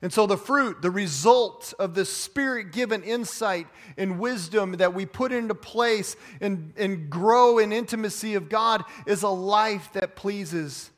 And 0.03 0.13
so, 0.13 0.27
the 0.27 0.37
fruit, 0.37 0.83
the 0.83 0.91
result 0.91 1.73
of 1.79 1.95
the 1.95 2.05
spirit 2.05 2.71
given 2.71 3.01
insight 3.01 3.65
and 3.97 4.19
wisdom 4.19 4.73
that 4.73 4.93
we 4.93 5.07
put 5.07 5.31
into 5.31 5.55
place 5.55 6.15
and, 6.39 6.71
and 6.77 7.09
grow 7.09 7.57
in 7.57 7.73
intimacy 7.73 8.35
of 8.35 8.47
God 8.47 8.83
is 9.07 9.23
a 9.23 9.27
life 9.27 9.91
that 9.93 10.15
pleases 10.15 10.91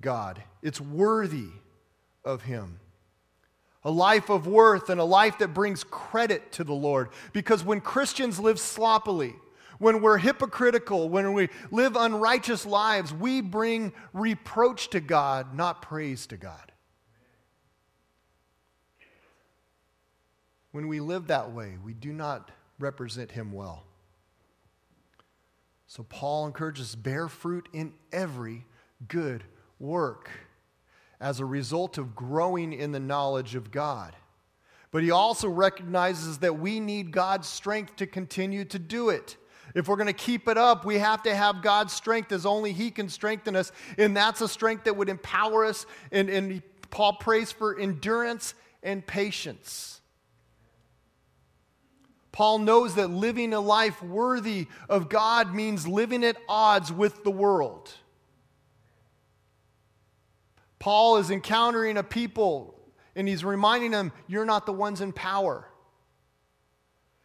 God. 0.00 0.40
It's 0.62 0.80
worthy 0.80 1.48
of 2.24 2.42
Him. 2.42 2.78
A 3.84 3.90
life 3.90 4.28
of 4.28 4.46
worth 4.46 4.90
and 4.90 5.00
a 5.00 5.04
life 5.04 5.38
that 5.38 5.54
brings 5.54 5.84
credit 5.84 6.52
to 6.52 6.64
the 6.64 6.74
Lord. 6.74 7.08
Because 7.32 7.64
when 7.64 7.80
Christians 7.80 8.38
live 8.38 8.60
sloppily, 8.60 9.34
when 9.78 10.02
we're 10.02 10.18
hypocritical, 10.18 11.08
when 11.08 11.32
we 11.32 11.48
live 11.70 11.96
unrighteous 11.96 12.66
lives, 12.66 13.14
we 13.14 13.40
bring 13.40 13.94
reproach 14.12 14.90
to 14.90 15.00
God, 15.00 15.54
not 15.54 15.80
praise 15.80 16.26
to 16.26 16.36
God. 16.36 16.72
When 20.72 20.86
we 20.86 21.00
live 21.00 21.28
that 21.28 21.52
way, 21.52 21.78
we 21.82 21.94
do 21.94 22.12
not 22.12 22.50
represent 22.78 23.30
him 23.30 23.52
well. 23.52 23.84
So 25.86 26.04
Paul 26.04 26.46
encourages 26.46 26.94
bear 26.94 27.28
fruit 27.28 27.68
in 27.72 27.94
every 28.12 28.66
good 29.08 29.42
work 29.78 30.30
as 31.20 31.40
a 31.40 31.44
result 31.44 31.98
of 31.98 32.14
growing 32.14 32.72
in 32.72 32.92
the 32.92 33.00
knowledge 33.00 33.54
of 33.54 33.70
God. 33.70 34.16
But 34.90 35.02
he 35.02 35.10
also 35.10 35.48
recognizes 35.48 36.38
that 36.38 36.58
we 36.58 36.80
need 36.80 37.12
God's 37.12 37.48
strength 37.48 37.96
to 37.96 38.06
continue 38.06 38.64
to 38.66 38.78
do 38.78 39.10
it. 39.10 39.36
If 39.74 39.86
we're 39.86 39.96
going 39.96 40.08
to 40.08 40.12
keep 40.12 40.48
it 40.48 40.58
up, 40.58 40.84
we 40.84 40.98
have 40.98 41.22
to 41.24 41.34
have 41.34 41.62
God's 41.62 41.92
strength 41.92 42.32
as 42.32 42.44
only 42.44 42.72
He 42.72 42.90
can 42.90 43.08
strengthen 43.08 43.54
us. 43.54 43.70
And 43.98 44.16
that's 44.16 44.40
a 44.40 44.48
strength 44.48 44.84
that 44.84 44.96
would 44.96 45.08
empower 45.08 45.64
us. 45.64 45.86
And, 46.10 46.28
and 46.28 46.62
Paul 46.90 47.14
prays 47.14 47.52
for 47.52 47.78
endurance 47.78 48.54
and 48.82 49.06
patience. 49.06 50.00
Paul 52.32 52.58
knows 52.58 52.94
that 52.94 53.10
living 53.10 53.52
a 53.52 53.60
life 53.60 54.02
worthy 54.02 54.66
of 54.88 55.08
God 55.08 55.54
means 55.54 55.86
living 55.86 56.24
at 56.24 56.36
odds 56.48 56.92
with 56.92 57.22
the 57.24 57.30
world. 57.30 57.92
Paul 60.80 61.18
is 61.18 61.30
encountering 61.30 61.96
a 61.96 62.02
people 62.02 62.74
and 63.14 63.28
he's 63.28 63.44
reminding 63.44 63.92
them, 63.92 64.12
You're 64.26 64.44
not 64.44 64.66
the 64.66 64.72
ones 64.72 65.00
in 65.00 65.12
power. 65.12 65.68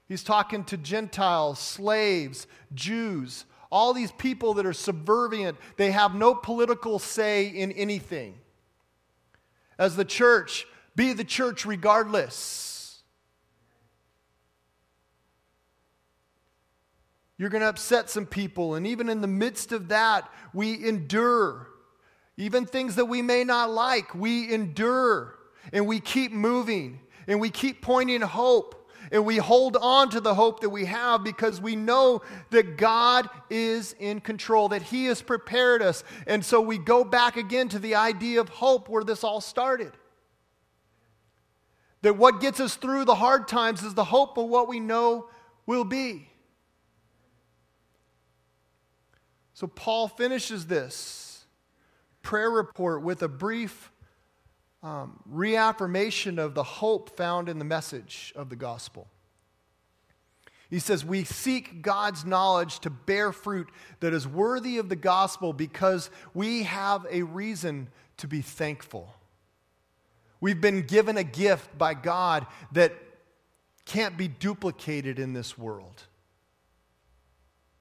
He's 0.08 0.24
talking 0.24 0.64
to 0.66 0.78
Gentiles, 0.78 1.58
slaves, 1.58 2.46
Jews, 2.76 3.46
all 3.72 3.94
these 3.94 4.12
people 4.12 4.54
that 4.56 4.66
are 4.66 4.74
subservient. 4.74 5.58
They 5.78 5.92
have 5.92 6.14
no 6.14 6.36
political 6.36 7.00
say 7.00 7.48
in 7.48 7.72
anything. 7.72 8.36
As 9.80 9.96
the 9.96 10.06
church, 10.06 10.68
be 10.96 11.14
the 11.14 11.24
church 11.24 11.66
regardless. 11.66 13.02
You're 17.38 17.50
going 17.50 17.62
to 17.62 17.70
upset 17.70 18.10
some 18.10 18.26
people. 18.26 18.76
And 18.76 18.86
even 18.88 19.10
in 19.10 19.22
the 19.22 19.28
midst 19.28 19.72
of 19.72 19.90
that, 19.90 20.30
we 20.54 20.88
endure. 20.88 21.68
Even 22.38 22.66
things 22.66 22.96
that 22.96 23.06
we 23.06 23.22
may 23.22 23.44
not 23.44 23.72
like, 23.72 24.14
we 24.14 24.54
endure. 24.54 25.36
And 25.72 25.88
we 25.88 26.00
keep 26.00 26.32
moving. 26.32 27.00
And 27.28 27.40
we 27.40 27.50
keep 27.50 27.82
pointing 27.82 28.22
hope. 28.22 28.90
And 29.12 29.26
we 29.26 29.38
hold 29.38 29.78
on 29.78 30.10
to 30.10 30.20
the 30.20 30.34
hope 30.34 30.62
that 30.62 30.70
we 30.70 30.86
have 30.86 31.24
because 31.24 31.62
we 31.62 31.76
know 31.76 32.22
that 32.50 32.76
God 32.76 33.30
is 33.50 33.96
in 34.00 34.20
control, 34.20 34.70
that 34.70 34.82
He 34.82 35.06
has 35.06 35.22
prepared 35.22 35.82
us. 35.82 36.04
And 36.26 36.44
so 36.44 36.60
we 36.60 36.78
go 36.78 37.04
back 37.04 37.38
again 37.38 37.70
to 37.70 37.80
the 37.80 37.96
idea 37.96 38.42
of 38.42 38.50
hope 38.50 38.90
where 38.90 39.04
this 39.04 39.24
all 39.24 39.42
started. 39.42 39.92
That 42.02 42.18
what 42.18 42.42
gets 42.42 42.60
us 42.60 42.76
through 42.76 43.06
the 43.06 43.16
hard 43.16 43.48
times 43.48 43.84
is 43.84 43.94
the 43.94 44.04
hope 44.04 44.38
of 44.38 44.48
what 44.48 44.68
we 44.68 44.80
know 44.80 45.30
will 45.66 45.86
be. 45.86 46.30
So 49.54 49.68
Paul 49.68 50.08
finishes 50.08 50.66
this 50.66 51.25
prayer 52.26 52.50
report 52.50 53.04
with 53.04 53.22
a 53.22 53.30
brief 53.30 53.92
um, 54.84 55.20
reaffirmation 55.26 56.40
of 56.40 56.56
the 56.56 56.64
hope 56.64 57.16
found 57.16 57.48
in 57.48 57.60
the 57.60 57.66
message 57.66 58.34
of 58.36 58.50
the 58.50 58.56
gospel. 58.56 59.08
He 60.70 60.80
says, 60.80 61.06
We 61.06 61.24
seek 61.24 61.84
God's 61.84 62.26
knowledge 62.26 62.80
to 62.80 62.90
bear 62.90 63.32
fruit 63.32 63.70
that 64.00 64.12
is 64.12 64.28
worthy 64.28 64.80
of 64.80 64.90
the 64.90 64.96
gospel 64.96 65.54
because 65.54 66.10
we 66.34 66.64
have 66.64 67.06
a 67.10 67.22
reason 67.22 67.90
to 68.18 68.28
be 68.28 68.42
thankful. 68.42 69.14
We've 70.42 70.60
been 70.60 70.82
given 70.82 71.18
a 71.18 71.24
gift 71.24 71.78
by 71.78 71.94
God 71.94 72.48
that 72.72 72.94
can't 73.86 74.18
be 74.18 74.28
duplicated 74.28 75.20
in 75.20 75.34
this 75.34 75.58
world. 75.58 76.04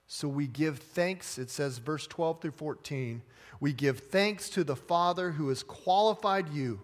So 0.07 0.29
we 0.29 0.47
give 0.47 0.79
thanks, 0.79 1.39
it 1.39 1.51
says, 1.51 1.79
verse 1.79 2.07
12 2.07 2.43
through 2.43 2.51
14. 2.53 3.23
We 3.61 3.73
give 3.73 4.01
thanks 4.01 4.51
to 4.51 4.65
the 4.65 4.77
Father 4.77 5.33
who 5.33 5.49
has 5.49 5.63
qualified 5.63 6.51
you 6.51 6.81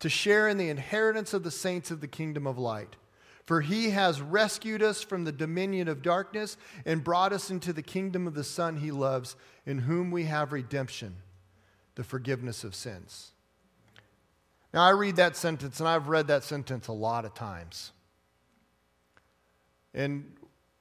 to 0.00 0.08
share 0.08 0.48
in 0.48 0.56
the 0.56 0.68
inheritance 0.68 1.34
of 1.34 1.42
the 1.42 1.50
saints 1.50 1.90
of 1.90 2.00
the 2.00 2.08
kingdom 2.08 2.46
of 2.46 2.58
light. 2.58 2.96
For 3.46 3.60
he 3.60 3.90
has 3.90 4.22
rescued 4.22 4.82
us 4.82 5.02
from 5.02 5.24
the 5.24 5.32
dominion 5.32 5.86
of 5.86 6.02
darkness 6.02 6.56
and 6.86 7.04
brought 7.04 7.32
us 7.32 7.50
into 7.50 7.74
the 7.74 7.82
kingdom 7.82 8.26
of 8.26 8.34
the 8.34 8.44
Son 8.44 8.78
he 8.78 8.90
loves, 8.90 9.36
in 9.66 9.80
whom 9.80 10.10
we 10.10 10.24
have 10.24 10.52
redemption, 10.52 11.16
the 11.94 12.04
forgiveness 12.04 12.64
of 12.64 12.74
sins. 12.74 13.32
Now, 14.72 14.82
I 14.82 14.90
read 14.90 15.16
that 15.16 15.36
sentence, 15.36 15.78
and 15.78 15.88
I've 15.88 16.08
read 16.08 16.26
that 16.28 16.42
sentence 16.42 16.88
a 16.88 16.92
lot 16.92 17.26
of 17.26 17.34
times. 17.34 17.92
And 19.92 20.34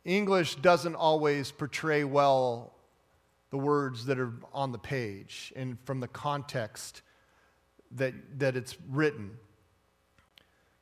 English 0.05 0.55
doesn't 0.55 0.95
always 0.95 1.51
portray 1.51 2.03
well 2.03 2.73
the 3.51 3.57
words 3.57 4.05
that 4.05 4.19
are 4.19 4.33
on 4.51 4.71
the 4.71 4.79
page 4.79 5.53
and 5.55 5.77
from 5.85 5.99
the 5.99 6.07
context 6.07 7.01
that, 7.91 8.13
that 8.39 8.55
it's 8.55 8.75
written. 8.89 9.37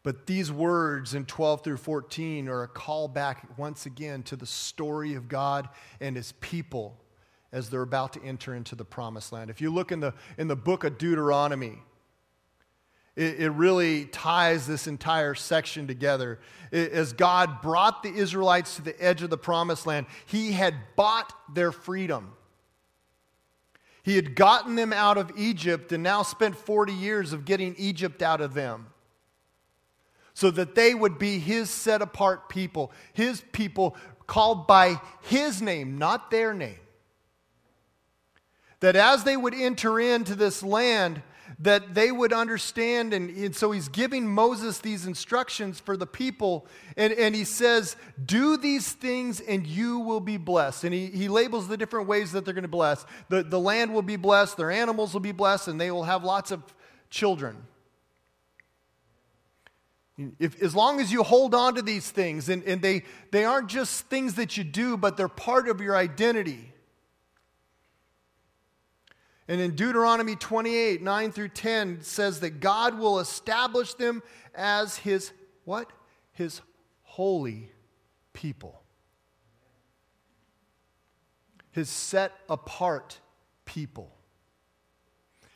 But 0.04 0.26
these 0.26 0.52
words 0.52 1.14
in 1.14 1.26
12 1.26 1.64
through 1.64 1.78
14 1.78 2.48
are 2.48 2.64
a 2.64 2.68
call 2.68 3.08
back 3.08 3.58
once 3.58 3.86
again 3.86 4.24
to 4.24 4.36
the 4.36 4.46
story 4.46 5.14
of 5.14 5.28
God 5.28 5.70
and 6.00 6.16
his 6.16 6.32
people 6.34 6.98
as 7.52 7.70
they're 7.70 7.82
about 7.82 8.14
to 8.14 8.24
enter 8.24 8.56
into 8.56 8.76
the 8.76 8.86
promised 8.86 9.32
land. 9.32 9.50
If 9.50 9.62
you 9.62 9.70
look 9.70 9.92
in 9.92 10.00
the, 10.00 10.14
in 10.38 10.48
the 10.48 10.56
book 10.56 10.84
of 10.84 10.98
Deuteronomy, 10.98 11.80
it, 13.16 13.40
it 13.40 13.50
really 13.52 14.06
ties 14.06 14.68
this 14.68 14.88
entire 14.88 15.36
section 15.36 15.88
together. 15.88 16.40
It, 16.72 16.92
as 16.92 17.14
God 17.14 17.62
brought 17.62 18.04
the 18.04 18.14
Israelites 18.14 18.76
to 18.78 18.82
the 18.82 19.02
edge 19.04 19.22
of 19.22 19.30
the 19.30 19.38
promised 19.38 19.86
land, 19.86 20.06
He 20.26 20.54
had 20.54 20.76
bought 20.96 21.34
their 21.54 21.72
freedom. 21.72 22.34
He 24.04 24.16
had 24.16 24.36
gotten 24.36 24.76
them 24.76 24.94
out 24.94 25.18
of 25.18 25.32
Egypt 25.38 25.92
and 25.92 26.02
now 26.02 26.24
spent 26.24 26.56
40 26.56 26.94
years 26.94 27.34
of 27.34 27.46
getting 27.46 27.76
Egypt 27.78 28.22
out 28.22 28.42
of 28.42 28.54
them 28.54 28.88
so 30.34 30.50
that 30.50 30.76
they 30.76 30.94
would 30.94 31.20
be 31.20 31.38
His 31.38 31.70
set 31.70 32.02
apart 32.02 32.50
people, 32.50 32.92
His 33.14 33.44
people 33.52 33.96
called 34.26 34.66
by 34.66 35.00
His 35.22 35.62
name, 35.62 35.98
not 35.98 36.32
their 36.32 36.54
name. 36.54 36.80
That 38.80 38.96
as 38.96 39.24
they 39.24 39.38
would 39.38 39.54
enter 39.54 40.00
into 40.00 40.34
this 40.34 40.64
land, 40.64 41.22
that 41.60 41.94
they 41.94 42.12
would 42.12 42.34
understand. 42.34 43.14
And, 43.14 43.30
and, 43.30 43.56
so 43.56 43.72
he's 43.72 43.88
giving 43.88 44.28
Moses 44.28 44.80
these 44.80 45.06
instructions 45.06 45.80
for 45.80 45.96
the 45.98 46.08
people. 46.08 46.68
And, 46.98 47.14
and 47.14 47.36
he 47.36 47.44
says, 47.44 47.96
Do 48.24 48.58
these 48.58 48.92
things 48.92 49.40
and 49.40 49.66
you 49.66 50.00
will 50.00 50.20
be 50.20 50.38
blessed. 50.38 50.84
And 50.84 50.94
he, 50.94 51.08
he 51.08 51.28
labels 51.28 51.68
the 51.68 51.78
different 51.78 52.08
ways 52.08 52.32
that 52.32 52.46
they're 52.46 52.54
going 52.54 52.64
to 52.64 52.68
bless. 52.68 53.06
The, 53.30 53.44
the 53.44 53.60
land 53.60 53.94
will 53.94 54.02
be 54.02 54.16
blessed, 54.16 54.58
their 54.58 54.72
animals 54.72 55.14
will 55.14 55.22
be 55.22 55.32
blessed, 55.32 55.68
and 55.68 55.80
they 55.80 55.92
will 55.92 56.04
have 56.04 56.24
lots 56.24 56.52
of 56.52 56.64
children. 57.10 57.58
If, 60.40 60.62
as 60.62 60.76
long 60.76 61.00
as 61.00 61.12
you 61.12 61.24
hold 61.24 61.56
on 61.56 61.76
to 61.76 61.82
these 61.82 62.10
things, 62.10 62.50
and, 62.50 62.64
and 62.64 62.82
they, 62.82 63.04
they 63.32 63.46
aren't 63.46 63.70
just 63.70 64.06
things 64.08 64.36
that 64.36 64.58
you 64.58 64.64
do, 64.64 64.98
but 64.98 65.18
they're 65.18 65.28
part 65.28 65.68
of 65.68 65.82
your 65.82 65.96
identity. 65.96 66.71
And 69.52 69.60
in 69.60 69.76
Deuteronomy 69.76 70.38
28, 70.38 71.02
9 71.02 71.32
through 71.34 71.50
10 71.50 72.04
says 72.04 72.40
that 72.40 72.62
God 72.62 72.98
will 72.98 73.20
establish 73.20 73.94
them 73.96 74.24
as 74.56 74.96
his 74.96 75.34
what? 75.66 75.92
His 76.32 76.62
holy 77.02 77.70
people. 78.32 78.82
His 81.72 81.90
set 81.90 82.32
apart 82.50 83.20
people. 83.66 84.16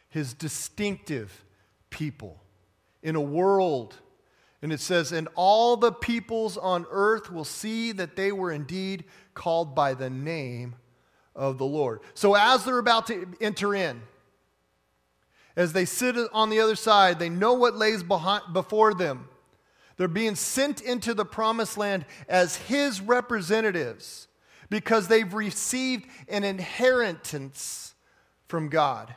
His 0.10 0.34
distinctive 0.34 1.46
people. 1.90 2.44
In 3.02 3.16
a 3.16 3.22
world, 3.22 3.96
and 4.62 4.74
it 4.74 4.82
says, 4.82 5.14
and 5.14 5.30
all 5.36 5.78
the 5.78 5.94
peoples 5.94 6.58
on 6.58 6.86
earth 6.92 7.32
will 7.32 7.46
see 7.46 7.94
that 7.94 8.18
they 8.18 8.34
were 8.34 8.52
indeed 8.52 9.06
called 9.34 9.74
by 9.74 9.94
the 9.94 10.10
name 10.10 10.76
of 11.36 11.58
the 11.58 11.66
Lord. 11.66 12.00
So, 12.14 12.36
as 12.36 12.64
they're 12.64 12.78
about 12.80 13.08
to 13.08 13.28
enter 13.42 13.76
in, 13.76 14.02
As 15.56 15.72
they 15.74 15.86
sit 15.86 16.18
on 16.34 16.50
the 16.50 16.60
other 16.60 16.76
side, 16.76 17.18
they 17.18 17.30
know 17.30 17.54
what 17.54 17.76
lays 17.76 18.04
behind, 18.04 18.54
before 18.54 18.94
them. 18.94 19.30
They're 19.98 20.08
being 20.10 20.36
sent 20.36 20.82
into 20.82 21.14
the 21.14 21.26
promised 21.26 21.78
land 21.78 22.06
as 22.28 22.58
his 22.58 23.00
representatives 23.00 24.28
because 24.70 25.08
they've 25.08 25.34
received 25.34 26.08
an 26.28 26.44
inheritance 26.44 27.94
from 28.48 28.68
God. 28.68 29.16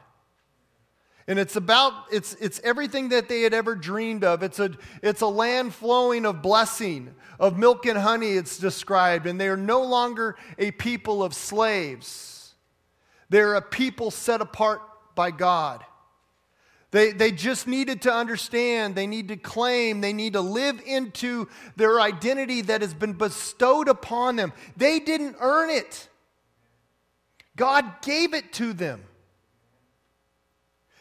And 1.28 1.38
it's 1.38 1.56
about, 1.56 1.92
it's, 2.10 2.32
it's 2.40 2.58
everything 2.64 3.10
that 3.10 3.28
they 3.28 3.42
had 3.42 3.52
ever 3.52 3.74
dreamed 3.74 4.24
of. 4.24 4.42
It's 4.42 4.58
a, 4.58 4.70
it's 5.02 5.20
a 5.20 5.26
land 5.26 5.74
flowing 5.74 6.24
of 6.24 6.40
blessing, 6.40 7.14
of 7.38 7.58
milk 7.58 7.84
and 7.84 7.98
honey, 7.98 8.32
it's 8.32 8.56
described. 8.56 9.26
And 9.26 9.38
they 9.38 9.48
are 9.48 9.56
no 9.56 9.82
longer 9.82 10.36
a 10.58 10.70
people 10.70 11.22
of 11.22 11.34
slaves, 11.34 12.54
they're 13.28 13.54
a 13.54 13.62
people 13.62 14.10
set 14.10 14.40
apart 14.40 14.80
by 15.14 15.30
God. 15.30 15.84
They, 16.90 17.12
they 17.12 17.32
just 17.32 17.66
needed 17.66 18.00
to 18.02 18.12
understand, 18.12 18.94
they 18.94 19.06
need 19.06 19.28
to 19.28 19.36
claim, 19.36 20.00
they 20.00 20.14
need 20.14 20.32
to 20.32 20.40
live 20.40 20.80
into 20.86 21.46
their 21.76 22.00
identity 22.00 22.62
that 22.62 22.80
has 22.80 22.94
been 22.94 23.12
bestowed 23.12 23.88
upon 23.88 24.36
them. 24.36 24.54
They 24.78 24.98
didn't 24.98 25.36
earn 25.38 25.68
it, 25.68 26.08
God 27.54 28.00
gave 28.00 28.32
it 28.32 28.54
to 28.54 28.72
them. 28.72 29.02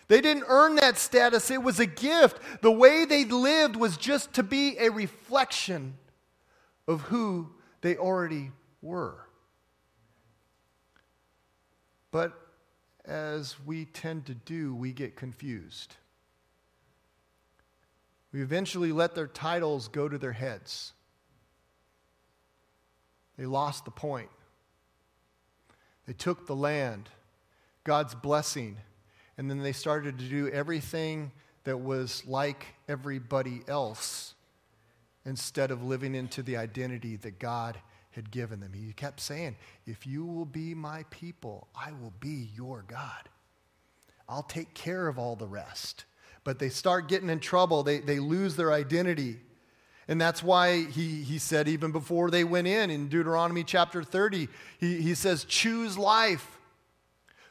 They 0.08 0.22
didn't 0.22 0.46
earn 0.48 0.76
that 0.76 0.98
status, 0.98 1.52
it 1.52 1.62
was 1.62 1.80
a 1.80 1.86
gift. 1.86 2.40
The 2.62 2.72
way 2.72 3.06
they 3.06 3.26
lived 3.26 3.76
was 3.76 3.98
just 3.98 4.34
to 4.34 4.44
be 4.44 4.78
a 4.78 4.90
reflection 4.90 5.98
of 6.88 7.02
who 7.02 7.50
they 7.82 7.98
already 7.98 8.52
were. 8.82 9.18
But 12.12 12.34
as 13.04 13.56
we 13.66 13.86
tend 13.86 14.26
to 14.28 14.34
do, 14.34 14.74
we 14.74 14.94
get 14.94 15.16
confused. 15.16 15.96
We 18.32 18.42
eventually 18.42 18.92
let 18.92 19.16
their 19.16 19.28
titles 19.28 19.88
go 19.88 20.08
to 20.08 20.18
their 20.18 20.34
heads. 20.34 20.94
They 23.38 23.46
lost 23.46 23.86
the 23.86 23.92
point. 23.92 24.30
They 26.06 26.14
took 26.14 26.48
the 26.48 26.56
land, 26.56 27.10
God's 27.84 28.16
blessing, 28.16 28.78
and 29.38 29.50
then 29.50 29.62
they 29.62 29.72
started 29.72 30.18
to 30.20 30.26
do 30.26 30.50
everything 30.50 31.32
that 31.64 31.78
was 31.78 32.24
like 32.26 32.66
everybody 32.88 33.62
else 33.68 34.34
instead 35.26 35.70
of 35.70 35.84
living 35.84 36.16
into 36.16 36.42
the 36.42 36.58
identity 36.58 37.18
that 37.18 37.40
God 37.40 37.78
had 38.12 38.32
given 38.32 38.60
them. 38.60 38.74
He 38.74 38.92
kept 38.94 39.20
saying, 39.20 39.56
If 39.86 40.08
you 40.08 40.26
will 40.26 40.46
be 40.46 40.74
my 40.74 41.04
people, 41.12 41.68
I 41.76 41.92
will 41.92 42.14
be 42.20 42.50
your 42.56 42.84
God. 42.88 43.30
I'll 44.28 44.44
take 44.44 44.74
care 44.74 45.08
of 45.08 45.20
all 45.20 45.36
the 45.36 45.48
rest. 45.48 46.06
But 46.44 46.60
they 46.60 46.70
start 46.70 47.08
getting 47.08 47.30
in 47.30 47.40
trouble, 47.40 47.84
they, 47.84 48.00
they 48.00 48.20
lose 48.20 48.56
their 48.56 48.72
identity. 48.72 49.38
And 50.10 50.22
that's 50.22 50.42
why 50.42 50.86
he, 50.86 51.22
he 51.24 51.38
said, 51.38 51.68
even 51.68 51.92
before 51.92 52.32
they 52.32 52.46
went 52.46 52.66
in, 52.66 52.90
in 52.90 53.10
Deuteronomy 53.10 53.66
chapter 53.66 54.04
30, 54.04 54.48
he, 54.80 55.02
he 55.02 55.14
says, 55.14 55.44
Choose 55.44 55.98
life 55.98 56.58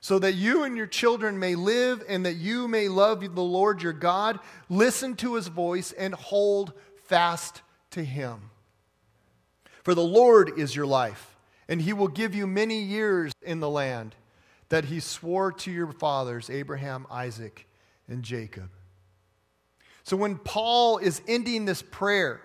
so 0.07 0.21
that 0.21 0.35
you 0.35 0.62
and 0.62 0.77
your 0.77 0.87
children 0.87 1.37
may 1.37 1.57
live 1.57 2.01
and 2.09 2.25
that 2.25 2.37
you 2.37 2.69
may 2.69 2.87
love 2.87 3.23
the 3.35 3.42
Lord 3.42 3.83
your 3.83 3.92
God. 3.92 4.38
Listen 4.69 5.16
to 5.16 5.35
his 5.35 5.49
voice 5.49 5.90
and 5.90 6.14
hold 6.14 6.73
fast 7.07 7.61
to 7.90 8.05
him. 8.05 8.51
For 9.83 9.97
the 9.97 10.05
Lord 10.05 10.61
is 10.61 10.77
your 10.77 10.87
life, 10.87 11.35
and 11.69 11.83
he 11.83 11.92
will 11.92 12.07
give 12.07 12.37
you 12.37 12.47
many 12.47 12.81
years 12.83 13.33
in 13.42 13.59
the 13.59 13.69
land 13.69 14.14
that 14.69 14.85
he 14.85 15.01
swore 15.01 15.51
to 15.51 15.73
your 15.73 15.90
fathers, 15.90 16.51
Abraham, 16.51 17.09
Isaac, 17.11 17.66
and 18.07 18.23
Jacob. 18.23 18.71
So 20.05 20.16
when 20.16 20.37
Paul 20.37 20.99
is 20.99 21.21
ending 21.27 21.64
this 21.64 21.83
prayer, 21.83 22.40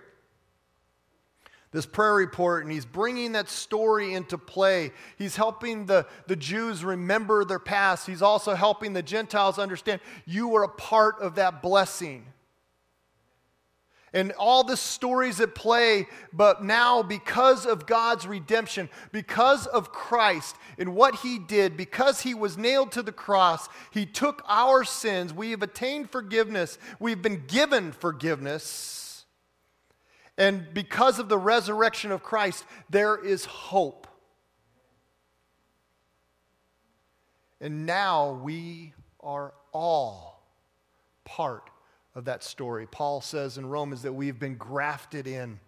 this 1.72 1.86
prayer 1.86 2.14
report, 2.14 2.62
and 2.62 2.72
he's 2.72 2.84
bringing 2.84 3.32
that 3.32 3.48
story 3.48 4.14
into 4.14 4.38
play. 4.38 4.92
He's 5.16 5.36
helping 5.36 5.86
the, 5.86 6.06
the 6.26 6.36
Jews 6.36 6.84
remember 6.84 7.44
their 7.44 7.58
past. 7.58 8.06
He's 8.06 8.22
also 8.22 8.54
helping 8.54 8.92
the 8.92 9.02
Gentiles 9.02 9.58
understand 9.58 10.00
you 10.26 10.54
are 10.56 10.64
a 10.64 10.68
part 10.68 11.20
of 11.20 11.36
that 11.36 11.62
blessing 11.62 12.26
and 14.14 14.32
all 14.32 14.62
the 14.62 14.76
stories 14.76 15.40
at 15.40 15.54
play, 15.54 16.06
but 16.32 16.62
now 16.62 17.02
because 17.02 17.64
of 17.64 17.86
God's 17.86 18.26
redemption, 18.26 18.90
because 19.10 19.66
of 19.66 19.92
Christ 19.92 20.56
and 20.78 20.94
what 20.94 21.16
he 21.16 21.38
did, 21.38 21.76
because 21.76 22.20
he 22.20 22.34
was 22.34 22.58
nailed 22.58 22.92
to 22.92 23.02
the 23.02 23.12
cross, 23.12 23.68
he 23.90 24.04
took 24.04 24.42
our 24.46 24.84
sins. 24.84 25.32
We 25.32 25.50
have 25.52 25.62
attained 25.62 26.10
forgiveness, 26.10 26.78
we've 26.98 27.22
been 27.22 27.44
given 27.46 27.92
forgiveness. 27.92 28.98
And 30.38 30.72
because 30.72 31.18
of 31.18 31.28
the 31.28 31.38
resurrection 31.38 32.10
of 32.10 32.22
Christ, 32.22 32.64
there 32.88 33.16
is 33.16 33.44
hope. 33.44 34.06
And 37.60 37.86
now 37.86 38.40
we 38.42 38.92
are 39.20 39.52
all 39.72 40.42
part 41.24 41.70
of 42.14 42.24
that 42.24 42.42
story. 42.42 42.86
Paul 42.86 43.20
says 43.20 43.58
in 43.58 43.66
Romans 43.66 44.02
that 44.02 44.12
we've 44.12 44.38
been 44.38 44.56
grafted 44.56 45.26
in. 45.26 45.60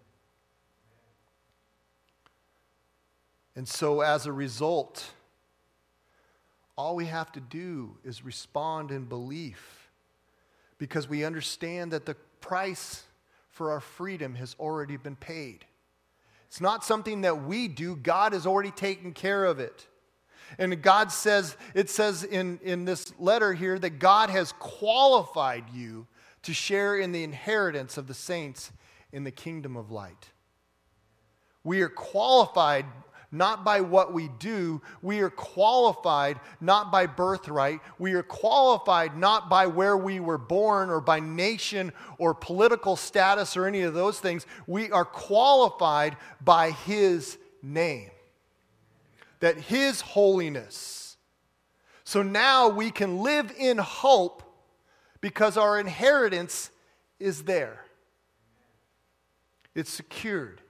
And 3.55 3.67
so, 3.67 4.01
as 4.01 4.25
a 4.25 4.33
result, 4.33 5.09
all 6.77 6.95
we 6.95 7.05
have 7.05 7.31
to 7.31 7.39
do 7.39 7.97
is 8.03 8.25
respond 8.25 8.91
in 8.91 9.05
belief 9.05 9.89
because 10.77 11.07
we 11.07 11.23
understand 11.23 11.91
that 11.91 12.05
the 12.05 12.15
price 12.41 13.04
for 13.55 13.71
our 13.71 13.79
freedom 13.79 14.35
has 14.35 14.53
already 14.59 14.97
been 14.97 15.15
paid. 15.15 15.63
It's 16.47 16.59
not 16.59 16.83
something 16.83 17.21
that 17.21 17.45
we 17.45 17.69
do, 17.69 17.95
God 17.95 18.33
has 18.33 18.45
already 18.45 18.69
taken 18.69 19.13
care 19.13 19.45
of 19.45 19.59
it. 19.59 19.87
And 20.59 20.81
God 20.81 21.09
says, 21.09 21.55
it 21.73 21.89
says 21.89 22.25
in, 22.25 22.59
in 22.61 22.83
this 22.83 23.13
letter 23.17 23.53
here 23.53 23.79
that 23.79 23.97
God 23.97 24.29
has 24.29 24.51
qualified 24.59 25.69
you 25.73 26.05
to 26.43 26.53
share 26.53 26.97
in 26.97 27.13
the 27.13 27.23
inheritance 27.23 27.97
of 27.97 28.07
the 28.07 28.13
saints 28.13 28.73
in 29.13 29.23
the 29.23 29.31
kingdom 29.31 29.77
of 29.77 29.89
light. 29.89 30.31
We 31.63 31.81
are 31.81 31.89
qualified 31.89 32.85
not 33.35 33.63
by 33.63 33.81
what 33.81 34.13
we 34.13 34.29
do. 34.39 34.81
We 35.01 35.19
are 35.19 35.29
qualified 35.29 36.39
not 36.61 36.91
by 36.91 37.05
birthright. 37.05 37.81
We 37.99 38.13
are 38.13 38.23
qualified 38.23 39.17
not 39.17 39.49
by 39.49 39.67
where 39.67 39.97
we 39.97 40.19
were 40.19 40.37
born 40.37 40.89
or 40.89 41.01
by 41.01 41.19
nation 41.19 41.91
or 42.17 42.33
political 42.33 42.95
status 42.95 43.55
or 43.57 43.65
any 43.65 43.81
of 43.81 43.93
those 43.93 44.19
things. 44.19 44.45
We 44.65 44.91
are 44.91 45.05
qualified 45.05 46.17
by 46.41 46.71
His 46.71 47.37
name, 47.61 48.09
that 49.39 49.57
His 49.57 50.01
holiness. 50.01 51.17
So 52.03 52.21
now 52.21 52.69
we 52.69 52.91
can 52.91 53.19
live 53.19 53.51
in 53.57 53.77
hope 53.77 54.43
because 55.21 55.57
our 55.57 55.79
inheritance 55.79 56.69
is 57.19 57.43
there. 57.43 57.81
It's 59.73 59.89
secured. 59.89 60.61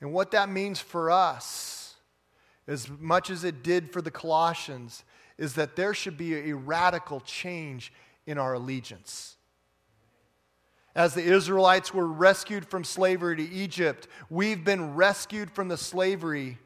And 0.00 0.12
what 0.12 0.30
that 0.32 0.48
means 0.48 0.80
for 0.80 1.10
us, 1.10 1.94
as 2.66 2.88
much 2.98 3.30
as 3.30 3.44
it 3.44 3.62
did 3.62 3.92
for 3.92 4.02
the 4.02 4.10
Colossians, 4.10 5.04
is 5.38 5.54
that 5.54 5.76
there 5.76 5.94
should 5.94 6.16
be 6.16 6.50
a 6.50 6.56
radical 6.56 7.20
change 7.20 7.92
in 8.26 8.38
our 8.38 8.54
allegiance. 8.54 9.36
As 10.94 11.14
the 11.14 11.22
Israelites 11.22 11.92
were 11.92 12.06
rescued 12.06 12.66
from 12.66 12.82
slavery 12.82 13.36
to 13.36 13.50
Egypt, 13.50 14.08
we've 14.30 14.64
been 14.64 14.94
rescued 14.94 15.50
from 15.50 15.68
the 15.68 15.76
slavery 15.76 16.58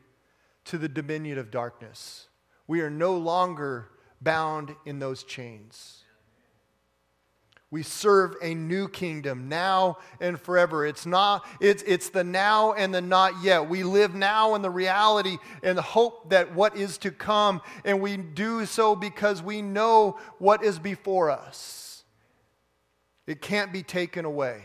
to 0.66 0.78
the 0.78 0.88
dominion 0.88 1.36
of 1.38 1.50
darkness. 1.50 2.28
We 2.68 2.80
are 2.80 2.90
no 2.90 3.16
longer 3.16 3.88
bound 4.20 4.76
in 4.86 5.00
those 5.00 5.24
chains. 5.24 6.04
We 7.72 7.84
serve 7.84 8.34
a 8.42 8.52
new 8.52 8.88
kingdom 8.88 9.48
now 9.48 9.98
and 10.20 10.40
forever. 10.40 10.84
It's 10.84 11.06
not 11.06 11.46
it's 11.60 11.84
it's 11.84 12.08
the 12.08 12.24
now 12.24 12.72
and 12.72 12.92
the 12.92 13.00
not 13.00 13.42
yet. 13.44 13.68
We 13.68 13.84
live 13.84 14.12
now 14.14 14.56
in 14.56 14.62
the 14.62 14.70
reality 14.70 15.38
and 15.62 15.78
the 15.78 15.82
hope 15.82 16.30
that 16.30 16.52
what 16.52 16.76
is 16.76 16.98
to 16.98 17.12
come 17.12 17.60
and 17.84 18.00
we 18.00 18.16
do 18.16 18.66
so 18.66 18.96
because 18.96 19.40
we 19.40 19.62
know 19.62 20.18
what 20.38 20.64
is 20.64 20.80
before 20.80 21.30
us. 21.30 22.02
It 23.28 23.40
can't 23.40 23.72
be 23.72 23.84
taken 23.84 24.24
away. 24.24 24.64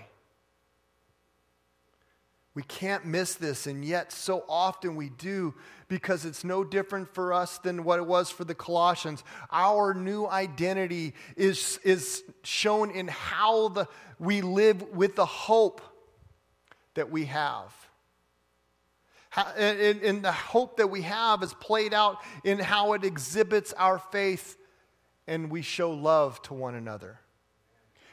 We 2.55 2.63
can't 2.63 3.05
miss 3.05 3.35
this, 3.35 3.67
and 3.67 3.83
yet 3.83 4.13
so 4.13 4.45
often 4.47 4.95
we 4.95 5.09
do 5.09 5.53
because 5.87 6.25
it's 6.25 6.43
no 6.43 6.63
different 6.63 7.13
for 7.13 7.33
us 7.33 7.57
than 7.59 7.83
what 7.83 7.99
it 7.99 8.05
was 8.05 8.29
for 8.29 8.43
the 8.43 8.55
Colossians. 8.55 9.23
Our 9.51 9.93
new 9.93 10.27
identity 10.27 11.13
is, 11.35 11.79
is 11.83 12.23
shown 12.43 12.91
in 12.91 13.07
how 13.07 13.69
the, 13.69 13.87
we 14.19 14.41
live 14.41 14.81
with 14.93 15.15
the 15.15 15.25
hope 15.25 15.81
that 16.95 17.11
we 17.11 17.25
have. 17.25 17.73
and, 19.57 20.01
and 20.01 20.23
the 20.23 20.31
hope 20.31 20.77
that 20.77 20.87
we 20.87 21.01
have 21.01 21.43
is 21.43 21.53
played 21.55 21.93
out 21.93 22.17
in 22.43 22.57
how 22.57 22.93
it 22.93 23.03
exhibits 23.03 23.73
our 23.73 23.99
faith 23.99 24.57
and 25.27 25.49
we 25.49 25.61
show 25.61 25.91
love 25.91 26.41
to 26.43 26.53
one 26.53 26.75
another. 26.75 27.19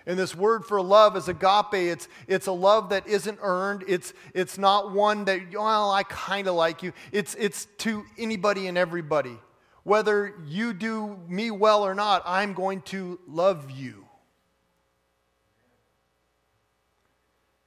And 0.06 0.18
this 0.18 0.34
word 0.34 0.64
for 0.64 0.80
love 0.82 1.16
is 1.16 1.28
agape. 1.28 1.74
It's, 1.74 2.08
it's 2.26 2.46
a 2.46 2.52
love 2.52 2.88
that 2.90 3.06
isn't 3.06 3.38
earned. 3.40 3.84
It's, 3.86 4.12
it's 4.34 4.58
not 4.58 4.92
one 4.92 5.24
that, 5.26 5.52
well, 5.52 5.90
I 5.90 6.02
kind 6.02 6.48
of 6.48 6.54
like 6.54 6.82
you. 6.82 6.92
It's, 7.12 7.34
it's 7.38 7.66
to 7.78 8.04
anybody 8.18 8.66
and 8.66 8.76
everybody. 8.76 9.38
Whether 9.84 10.34
you 10.46 10.72
do 10.72 11.18
me 11.28 11.50
well 11.50 11.84
or 11.84 11.94
not, 11.94 12.22
I'm 12.24 12.52
going 12.54 12.82
to 12.82 13.18
love 13.26 13.70
you. 13.70 14.06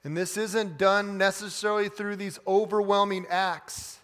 And 0.04 0.16
this 0.16 0.36
isn't 0.36 0.78
done 0.78 1.18
necessarily 1.18 1.88
through 1.88 2.16
these 2.16 2.38
overwhelming 2.46 3.26
acts, 3.28 3.98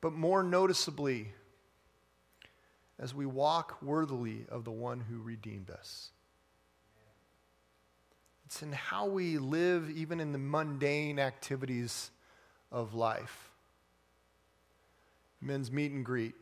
but 0.00 0.12
more 0.12 0.42
noticeably 0.42 1.32
as 3.02 3.12
we 3.12 3.26
walk 3.26 3.82
worthily 3.82 4.46
of 4.48 4.64
the 4.64 4.70
one 4.70 5.00
who 5.00 5.20
redeemed 5.20 5.70
us. 5.70 6.12
It's 8.46 8.62
in 8.62 8.70
how 8.70 9.06
we 9.06 9.38
live, 9.38 9.90
even 9.90 10.20
in 10.20 10.30
the 10.30 10.38
mundane 10.38 11.18
activities 11.18 12.12
of 12.70 12.94
life. 12.94 13.50
Men's 15.40 15.72
meet 15.72 15.90
and 15.90 16.04
greet. 16.04 16.34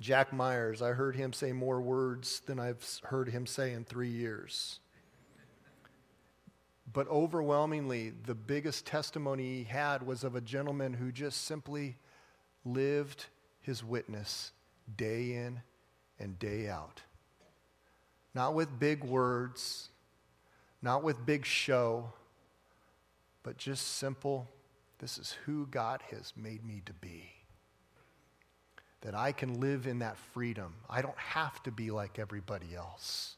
Jack 0.00 0.32
Myers, 0.32 0.80
I 0.80 0.90
heard 0.90 1.16
him 1.16 1.32
say 1.32 1.50
more 1.50 1.80
words 1.80 2.38
than 2.46 2.60
I've 2.60 2.86
heard 3.02 3.28
him 3.28 3.44
say 3.44 3.72
in 3.72 3.84
three 3.84 4.10
years. 4.10 4.78
But 6.92 7.08
overwhelmingly, 7.08 8.12
the 8.26 8.36
biggest 8.36 8.86
testimony 8.86 9.56
he 9.56 9.64
had 9.64 10.06
was 10.06 10.22
of 10.22 10.36
a 10.36 10.40
gentleman 10.40 10.94
who 10.94 11.10
just 11.10 11.46
simply 11.46 11.96
lived 12.64 13.26
his 13.60 13.82
witness 13.82 14.52
day 14.96 15.34
in 15.34 15.60
and 16.18 16.38
day 16.38 16.68
out. 16.68 17.02
Not 18.34 18.54
with 18.54 18.78
big 18.78 19.04
words, 19.04 19.88
not 20.82 21.02
with 21.02 21.24
big 21.24 21.44
show, 21.44 22.12
but 23.42 23.56
just 23.56 23.96
simple 23.96 24.48
this 24.98 25.18
is 25.18 25.36
who 25.44 25.66
God 25.66 26.02
has 26.10 26.32
made 26.36 26.64
me 26.64 26.82
to 26.86 26.92
be. 26.92 27.30
That 29.02 29.14
I 29.14 29.30
can 29.30 29.60
live 29.60 29.86
in 29.86 30.00
that 30.00 30.16
freedom. 30.16 30.74
I 30.90 31.02
don't 31.02 31.18
have 31.18 31.62
to 31.62 31.70
be 31.70 31.90
like 31.90 32.18
everybody 32.18 32.74
else. 32.74 33.36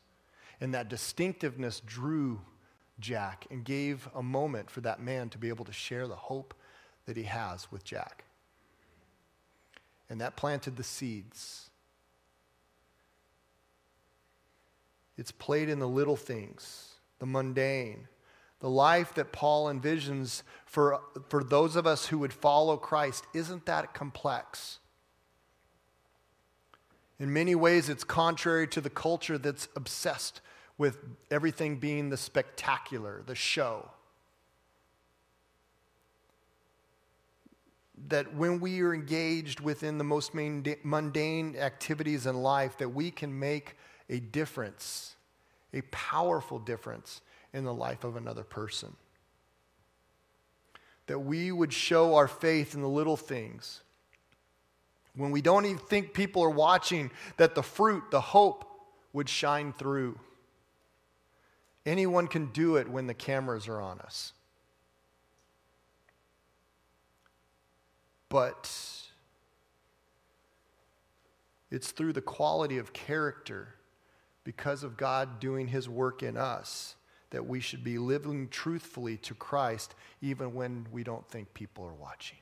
And 0.60 0.74
that 0.74 0.88
distinctiveness 0.88 1.80
drew 1.80 2.40
Jack 2.98 3.46
and 3.50 3.64
gave 3.64 4.08
a 4.14 4.22
moment 4.22 4.70
for 4.70 4.80
that 4.82 5.00
man 5.00 5.28
to 5.30 5.38
be 5.38 5.48
able 5.48 5.64
to 5.66 5.72
share 5.72 6.06
the 6.06 6.16
hope 6.16 6.54
that 7.06 7.16
he 7.16 7.24
has 7.24 7.70
with 7.70 7.84
Jack. 7.84 8.24
And 10.10 10.20
that 10.20 10.36
planted 10.36 10.76
the 10.76 10.82
seeds. 10.82 11.70
It's 15.16 15.30
played 15.30 15.68
in 15.68 15.78
the 15.78 15.88
little 15.88 16.16
things, 16.16 16.94
the 17.20 17.26
mundane, 17.26 18.08
the 18.58 18.68
life 18.68 19.14
that 19.14 19.32
Paul 19.32 19.72
envisions 19.72 20.42
for, 20.66 21.00
for 21.28 21.44
those 21.44 21.76
of 21.76 21.86
us 21.86 22.06
who 22.06 22.18
would 22.18 22.32
follow 22.32 22.76
Christ. 22.76 23.24
Isn't 23.32 23.66
that 23.66 23.94
complex? 23.94 24.80
In 27.18 27.32
many 27.32 27.54
ways, 27.54 27.88
it's 27.88 28.02
contrary 28.02 28.66
to 28.68 28.80
the 28.80 28.90
culture 28.90 29.38
that's 29.38 29.68
obsessed 29.76 30.40
with 30.78 30.98
everything 31.30 31.76
being 31.76 32.08
the 32.08 32.16
spectacular, 32.16 33.22
the 33.26 33.34
show. 33.34 33.90
That 38.08 38.34
when 38.34 38.60
we 38.60 38.80
are 38.80 38.94
engaged 38.94 39.60
within 39.60 39.98
the 39.98 40.04
most 40.04 40.32
mundane 40.34 41.56
activities 41.56 42.26
in 42.26 42.42
life 42.42 42.78
that 42.78 42.88
we 42.88 43.10
can 43.10 43.38
make 43.38 43.76
a 44.08 44.18
difference 44.20 45.16
a 45.72 45.82
powerful 45.90 46.58
difference 46.58 47.20
in 47.52 47.64
the 47.64 47.74
life 47.74 48.04
of 48.04 48.16
another 48.16 48.42
person. 48.42 48.94
That 51.06 51.20
we 51.20 51.50
would 51.52 51.72
show 51.72 52.14
our 52.14 52.28
faith 52.28 52.74
in 52.74 52.82
the 52.82 52.88
little 52.88 53.16
things. 53.16 53.80
When 55.16 55.30
we 55.32 55.42
don't 55.42 55.66
even 55.66 55.78
think 55.78 56.14
people 56.14 56.42
are 56.42 56.50
watching 56.50 57.10
that 57.36 57.54
the 57.54 57.62
fruit 57.62 58.04
the 58.10 58.20
hope 58.20 58.64
would 59.12 59.28
shine 59.28 59.72
through. 59.72 60.18
Anyone 61.84 62.28
can 62.28 62.46
do 62.46 62.76
it 62.76 62.88
when 62.88 63.06
the 63.06 63.14
cameras 63.14 63.66
are 63.66 63.80
on 63.80 64.00
us 64.00 64.32
but 68.30 68.72
it's 71.70 71.90
through 71.90 72.14
the 72.14 72.22
quality 72.22 72.78
of 72.78 72.94
character 72.94 73.74
because 74.44 74.82
of 74.82 74.96
God 74.96 75.38
doing 75.38 75.68
his 75.68 75.88
work 75.88 76.22
in 76.22 76.38
us 76.38 76.96
that 77.30 77.46
we 77.46 77.60
should 77.60 77.84
be 77.84 77.98
living 77.98 78.48
truthfully 78.48 79.16
to 79.18 79.34
Christ 79.34 79.94
even 80.22 80.54
when 80.54 80.86
we 80.90 81.04
don't 81.04 81.28
think 81.28 81.52
people 81.54 81.84
are 81.84 81.94
watching. 81.94 82.38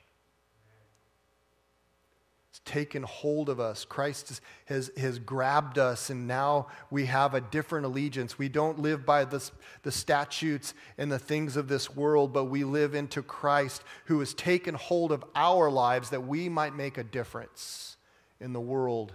Taken 2.65 3.03
hold 3.03 3.49
of 3.49 3.59
us. 3.59 3.83
Christ 3.83 4.41
has, 4.65 4.91
has 4.95 5.17
grabbed 5.17 5.79
us, 5.79 6.09
and 6.09 6.27
now 6.27 6.67
we 6.91 7.05
have 7.05 7.33
a 7.33 7.41
different 7.41 7.85
allegiance. 7.85 8.37
We 8.37 8.49
don't 8.49 8.79
live 8.79 9.05
by 9.05 9.25
this, 9.25 9.51
the 9.81 9.91
statutes 9.91 10.73
and 10.97 11.11
the 11.11 11.17
things 11.17 11.57
of 11.57 11.67
this 11.67 11.95
world, 11.95 12.31
but 12.31 12.45
we 12.45 12.63
live 12.63 12.93
into 12.93 13.23
Christ 13.23 13.83
who 14.05 14.19
has 14.19 14.33
taken 14.35 14.75
hold 14.75 15.11
of 15.11 15.23
our 15.33 15.71
lives 15.71 16.11
that 16.11 16.27
we 16.27 16.47
might 16.47 16.75
make 16.75 16.97
a 16.97 17.03
difference 17.03 17.97
in 18.39 18.53
the 18.53 18.61
world 18.61 19.13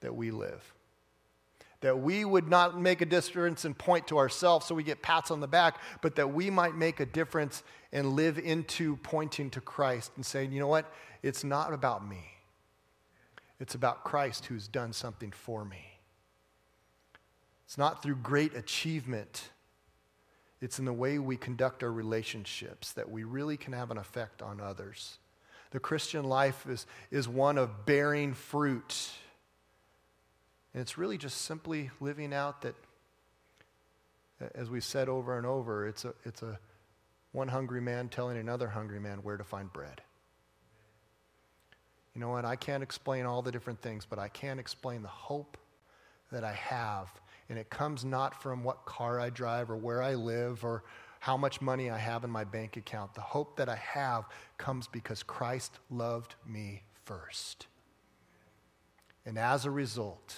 that 0.00 0.14
we 0.14 0.30
live. 0.30 0.74
That 1.82 2.00
we 2.00 2.24
would 2.24 2.48
not 2.48 2.80
make 2.80 3.00
a 3.00 3.06
difference 3.06 3.64
and 3.64 3.76
point 3.76 4.08
to 4.08 4.18
ourselves 4.18 4.66
so 4.66 4.74
we 4.74 4.82
get 4.82 5.02
pats 5.02 5.30
on 5.30 5.40
the 5.40 5.48
back, 5.48 5.78
but 6.00 6.16
that 6.16 6.32
we 6.32 6.50
might 6.50 6.76
make 6.76 7.00
a 7.00 7.06
difference 7.06 7.62
and 7.92 8.14
live 8.14 8.38
into 8.38 8.96
pointing 8.96 9.50
to 9.50 9.60
Christ 9.60 10.12
and 10.16 10.24
saying, 10.24 10.52
you 10.52 10.60
know 10.60 10.68
what? 10.68 10.92
It's 11.22 11.44
not 11.44 11.72
about 11.72 12.08
me. 12.08 12.31
It's 13.62 13.76
about 13.76 14.02
Christ 14.02 14.46
who's 14.46 14.66
done 14.66 14.92
something 14.92 15.30
for 15.30 15.64
me. 15.64 16.00
It's 17.64 17.78
not 17.78 18.02
through 18.02 18.16
great 18.16 18.56
achievement, 18.56 19.50
it's 20.60 20.80
in 20.80 20.84
the 20.84 20.92
way 20.92 21.20
we 21.20 21.36
conduct 21.36 21.84
our 21.84 21.92
relationships 21.92 22.92
that 22.94 23.08
we 23.08 23.22
really 23.22 23.56
can 23.56 23.72
have 23.72 23.92
an 23.92 23.98
effect 23.98 24.42
on 24.42 24.60
others. 24.60 25.18
The 25.70 25.78
Christian 25.78 26.24
life 26.24 26.66
is, 26.68 26.86
is 27.12 27.28
one 27.28 27.56
of 27.56 27.86
bearing 27.86 28.34
fruit. 28.34 29.10
And 30.74 30.80
it's 30.80 30.98
really 30.98 31.16
just 31.16 31.42
simply 31.42 31.90
living 32.00 32.34
out 32.34 32.62
that, 32.62 32.74
as 34.56 34.70
we 34.70 34.80
said 34.80 35.08
over 35.08 35.38
and 35.38 35.46
over, 35.46 35.86
it's 35.86 36.04
a, 36.04 36.14
it's 36.24 36.42
a 36.42 36.58
one 37.30 37.48
hungry 37.48 37.80
man 37.80 38.08
telling 38.08 38.36
another 38.36 38.68
hungry 38.68 38.98
man 38.98 39.18
where 39.18 39.36
to 39.36 39.44
find 39.44 39.72
bread. 39.72 40.02
You 42.14 42.20
know 42.20 42.28
what? 42.28 42.44
I 42.44 42.56
can't 42.56 42.82
explain 42.82 43.24
all 43.24 43.42
the 43.42 43.52
different 43.52 43.80
things, 43.80 44.04
but 44.04 44.18
I 44.18 44.28
can 44.28 44.58
explain 44.58 45.02
the 45.02 45.08
hope 45.08 45.56
that 46.30 46.44
I 46.44 46.52
have. 46.52 47.08
And 47.48 47.58
it 47.58 47.70
comes 47.70 48.04
not 48.04 48.40
from 48.42 48.64
what 48.64 48.84
car 48.84 49.18
I 49.18 49.30
drive 49.30 49.70
or 49.70 49.76
where 49.76 50.02
I 50.02 50.14
live 50.14 50.64
or 50.64 50.84
how 51.20 51.36
much 51.36 51.60
money 51.60 51.90
I 51.90 51.98
have 51.98 52.24
in 52.24 52.30
my 52.30 52.44
bank 52.44 52.76
account. 52.76 53.14
The 53.14 53.20
hope 53.20 53.56
that 53.56 53.68
I 53.68 53.76
have 53.76 54.24
comes 54.58 54.88
because 54.88 55.22
Christ 55.22 55.78
loved 55.90 56.34
me 56.46 56.82
first. 57.04 57.66
And 59.24 59.38
as 59.38 59.64
a 59.64 59.70
result, 59.70 60.36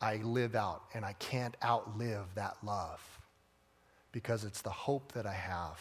I 0.00 0.16
live 0.16 0.54
out, 0.54 0.82
and 0.92 1.04
I 1.06 1.14
can't 1.14 1.56
outlive 1.64 2.34
that 2.34 2.58
love 2.62 3.00
because 4.12 4.44
it's 4.44 4.60
the 4.60 4.70
hope 4.70 5.12
that 5.12 5.24
I 5.24 5.32
have 5.32 5.80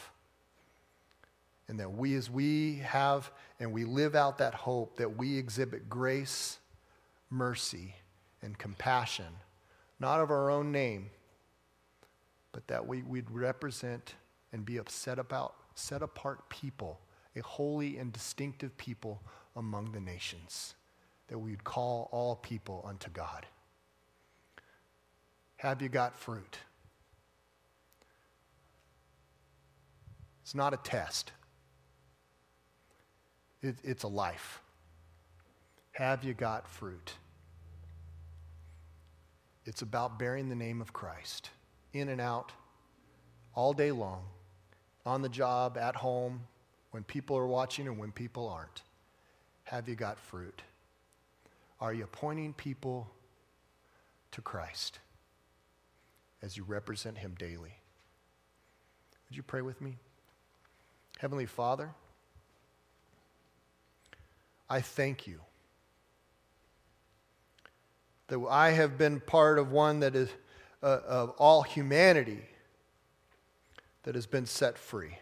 and 1.68 1.80
that 1.80 1.92
we, 1.92 2.16
as 2.16 2.30
we 2.30 2.78
have 2.78 3.32
and 3.60 3.72
we 3.72 3.86
live 3.86 4.16
out 4.16 4.38
that 4.38 4.54
hope, 4.54 4.98
that 4.98 5.18
we 5.18 5.38
exhibit 5.38 5.90
grace, 5.90 6.60
mercy, 7.30 7.96
and 8.42 8.58
compassion, 8.58 9.26
not 10.00 10.20
of 10.20 10.30
our 10.30 10.52
own 10.52 10.72
name, 10.72 11.10
but 12.52 12.68
that 12.68 12.86
we, 12.86 13.02
we'd 13.02 13.30
represent 13.32 14.16
and 14.54 14.66
be 14.66 14.78
a 14.78 14.84
set, 14.88 15.20
about, 15.20 15.56
set 15.74 16.02
apart 16.02 16.48
people, 16.50 17.00
a 17.36 17.42
holy 17.42 17.98
and 17.98 18.14
distinctive 18.14 18.78
people 18.78 19.22
among 19.56 19.92
the 19.92 20.00
nations, 20.00 20.76
that 21.28 21.38
we'd 21.38 21.64
call 21.64 22.08
all 22.12 22.36
people 22.36 22.86
unto 22.88 23.10
God. 23.10 23.46
Have 25.58 25.82
you 25.82 25.90
got 25.90 26.16
fruit? 26.16 26.60
It's 30.44 30.54
not 30.54 30.74
a 30.74 30.78
test. 30.78 31.32
It, 33.62 33.76
it's 33.84 34.04
a 34.04 34.08
life. 34.08 34.62
Have 35.94 36.24
you 36.24 36.34
got 36.34 36.68
fruit? 36.68 37.14
It's 39.66 39.82
about 39.82 40.20
bearing 40.20 40.50
the 40.50 40.56
name 40.56 40.82
of 40.82 40.94
Christ 40.94 41.50
in 41.94 42.10
and 42.10 42.22
out, 42.22 42.52
all 43.56 43.74
day 43.74 43.92
long, 43.92 44.24
on 45.06 45.22
the 45.22 45.30
job, 45.30 45.78
at 45.78 45.96
home, 45.96 46.42
when 46.92 47.04
people 47.04 47.38
are 47.38 47.48
watching 47.48 47.88
and 47.88 47.98
when 47.98 48.12
people 48.12 48.48
aren't. 48.48 48.82
Have 49.64 49.90
you 49.90 49.96
got 49.96 50.20
fruit? 50.20 50.62
Are 51.80 51.94
you 51.94 52.08
pointing 52.12 52.54
people 52.54 53.10
to 54.32 54.42
Christ 54.42 55.00
as 56.42 56.58
you 56.58 56.64
represent 56.64 57.18
him 57.18 57.36
daily? 57.38 57.80
Would 59.28 59.36
you 59.36 59.44
pray 59.44 59.62
with 59.62 59.82
me? 59.82 59.98
Heavenly 61.20 61.46
Father, 61.46 61.92
I 64.70 64.82
thank 64.82 65.28
you 65.28 65.40
that 68.28 68.40
I 68.50 68.72
have 68.72 68.98
been 68.98 69.20
part 69.20 69.60
of 69.60 69.72
one 69.72 70.00
that 70.00 70.16
is 70.16 70.30
uh, 70.82 71.00
of 71.08 71.30
all 71.32 71.64
humanity 71.64 72.42
that 74.04 74.16
has 74.16 74.26
been 74.26 74.46
set 74.46 74.78
free. 74.78 75.18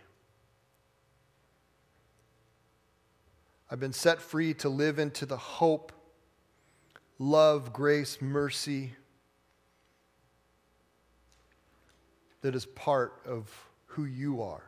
I've 3.70 3.80
been 3.80 3.94
set 3.94 4.22
free 4.22 4.54
to 4.56 4.70
live 4.70 5.00
into 5.00 5.26
the 5.26 5.38
hope, 5.38 5.92
love, 7.18 7.74
grace, 7.74 8.22
mercy 8.22 8.94
that 12.42 12.56
is 12.56 12.66
part 12.66 13.14
of 13.26 13.50
who 13.86 14.06
you 14.06 14.42
are. 14.42 14.64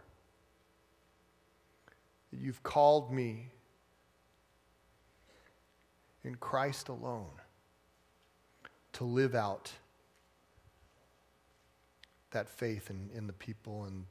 That 2.31 2.39
You've 2.39 2.63
called 2.63 3.11
me 3.11 3.51
in 6.25 6.35
Christ 6.35 6.89
alone 6.89 7.29
to 8.93 9.03
live 9.03 9.35
out 9.35 9.71
that 12.31 12.49
faith 12.49 12.89
in, 12.89 13.09
in 13.15 13.27
the 13.27 13.33
people 13.33 13.85
and 13.85 14.05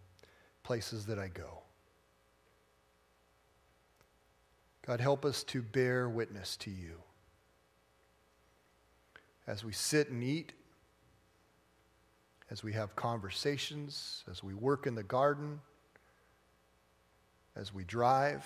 places 0.63 1.07
that 1.07 1.19
I 1.19 1.29
go. 1.29 1.59
God, 4.87 5.01
help 5.01 5.25
us 5.25 5.43
to 5.45 5.63
bear 5.63 6.09
witness 6.09 6.57
to 6.59 6.71
you. 6.71 7.01
As 9.47 9.65
we 9.65 9.73
sit 9.73 10.11
and 10.11 10.23
eat, 10.23 10.53
as 12.51 12.63
we 12.63 12.73
have 12.75 12.95
conversations, 12.95 14.25
as 14.31 14.43
we 14.43 14.55
work 14.55 14.87
in 14.87 14.95
the 14.95 15.03
garden, 15.03 15.61
as 17.57 17.73
we 17.73 17.85
drive, 17.85 18.45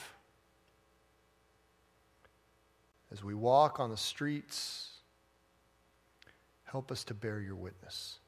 as 3.12 3.24
we 3.24 3.34
walk 3.34 3.80
on 3.80 3.90
the 3.90 3.96
streets, 3.96 4.90
help 6.64 6.92
us 6.92 7.04
to 7.04 7.14
bear 7.14 7.40
your 7.40 7.56
witness. 7.56 8.18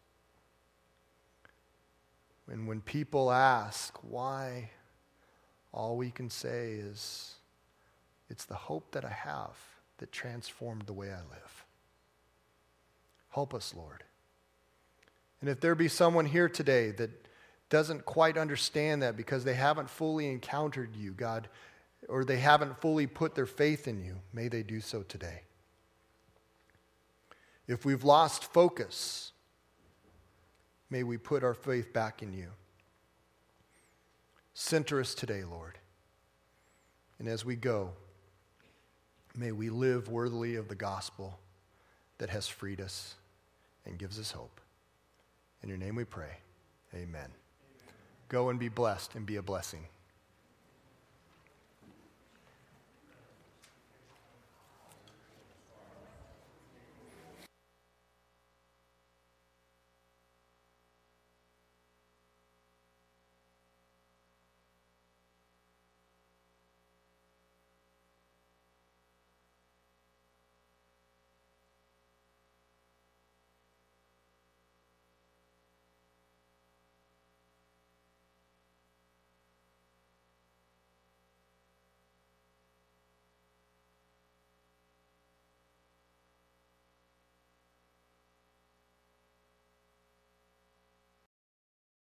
And 2.50 2.66
when 2.66 2.80
people 2.80 3.30
ask 3.30 3.96
why, 4.02 4.70
all 5.72 5.96
we 5.96 6.10
can 6.10 6.30
say 6.30 6.72
is, 6.72 7.34
it's 8.28 8.44
the 8.44 8.54
hope 8.54 8.92
that 8.92 9.04
I 9.04 9.10
have 9.10 9.56
that 9.98 10.10
transformed 10.10 10.82
the 10.86 10.92
way 10.92 11.10
I 11.10 11.18
live. 11.18 11.64
Help 13.30 13.54
us, 13.54 13.74
Lord. 13.76 14.02
And 15.40 15.48
if 15.48 15.60
there 15.60 15.74
be 15.74 15.88
someone 15.88 16.26
here 16.26 16.48
today 16.48 16.90
that 16.92 17.10
doesn't 17.68 18.04
quite 18.04 18.36
understand 18.36 19.02
that 19.02 19.16
because 19.16 19.44
they 19.44 19.54
haven't 19.54 19.88
fully 19.88 20.28
encountered 20.28 20.96
you, 20.96 21.12
God, 21.12 21.48
or 22.08 22.24
they 22.24 22.38
haven't 22.38 22.80
fully 22.80 23.06
put 23.06 23.34
their 23.34 23.46
faith 23.46 23.86
in 23.86 24.02
you, 24.02 24.16
may 24.32 24.48
they 24.48 24.62
do 24.62 24.80
so 24.80 25.02
today. 25.02 25.42
If 27.66 27.84
we've 27.84 28.04
lost 28.04 28.52
focus, 28.52 29.32
may 30.88 31.02
we 31.02 31.16
put 31.18 31.44
our 31.44 31.54
faith 31.54 31.92
back 31.92 32.22
in 32.22 32.32
you. 32.32 32.48
Center 34.54 35.00
us 35.00 35.14
today, 35.14 35.44
Lord. 35.44 35.78
And 37.18 37.28
as 37.28 37.44
we 37.44 37.54
go, 37.54 37.92
May 39.36 39.52
we 39.52 39.70
live 39.70 40.08
worthily 40.08 40.56
of 40.56 40.68
the 40.68 40.74
gospel 40.74 41.38
that 42.18 42.30
has 42.30 42.48
freed 42.48 42.80
us 42.80 43.14
and 43.86 43.98
gives 43.98 44.18
us 44.18 44.32
hope. 44.32 44.60
In 45.62 45.68
your 45.68 45.78
name 45.78 45.94
we 45.94 46.04
pray. 46.04 46.38
Amen. 46.94 47.04
Amen. 47.04 47.30
Go 48.28 48.48
and 48.48 48.58
be 48.58 48.68
blessed 48.68 49.14
and 49.14 49.24
be 49.24 49.36
a 49.36 49.42
blessing. 49.42 49.86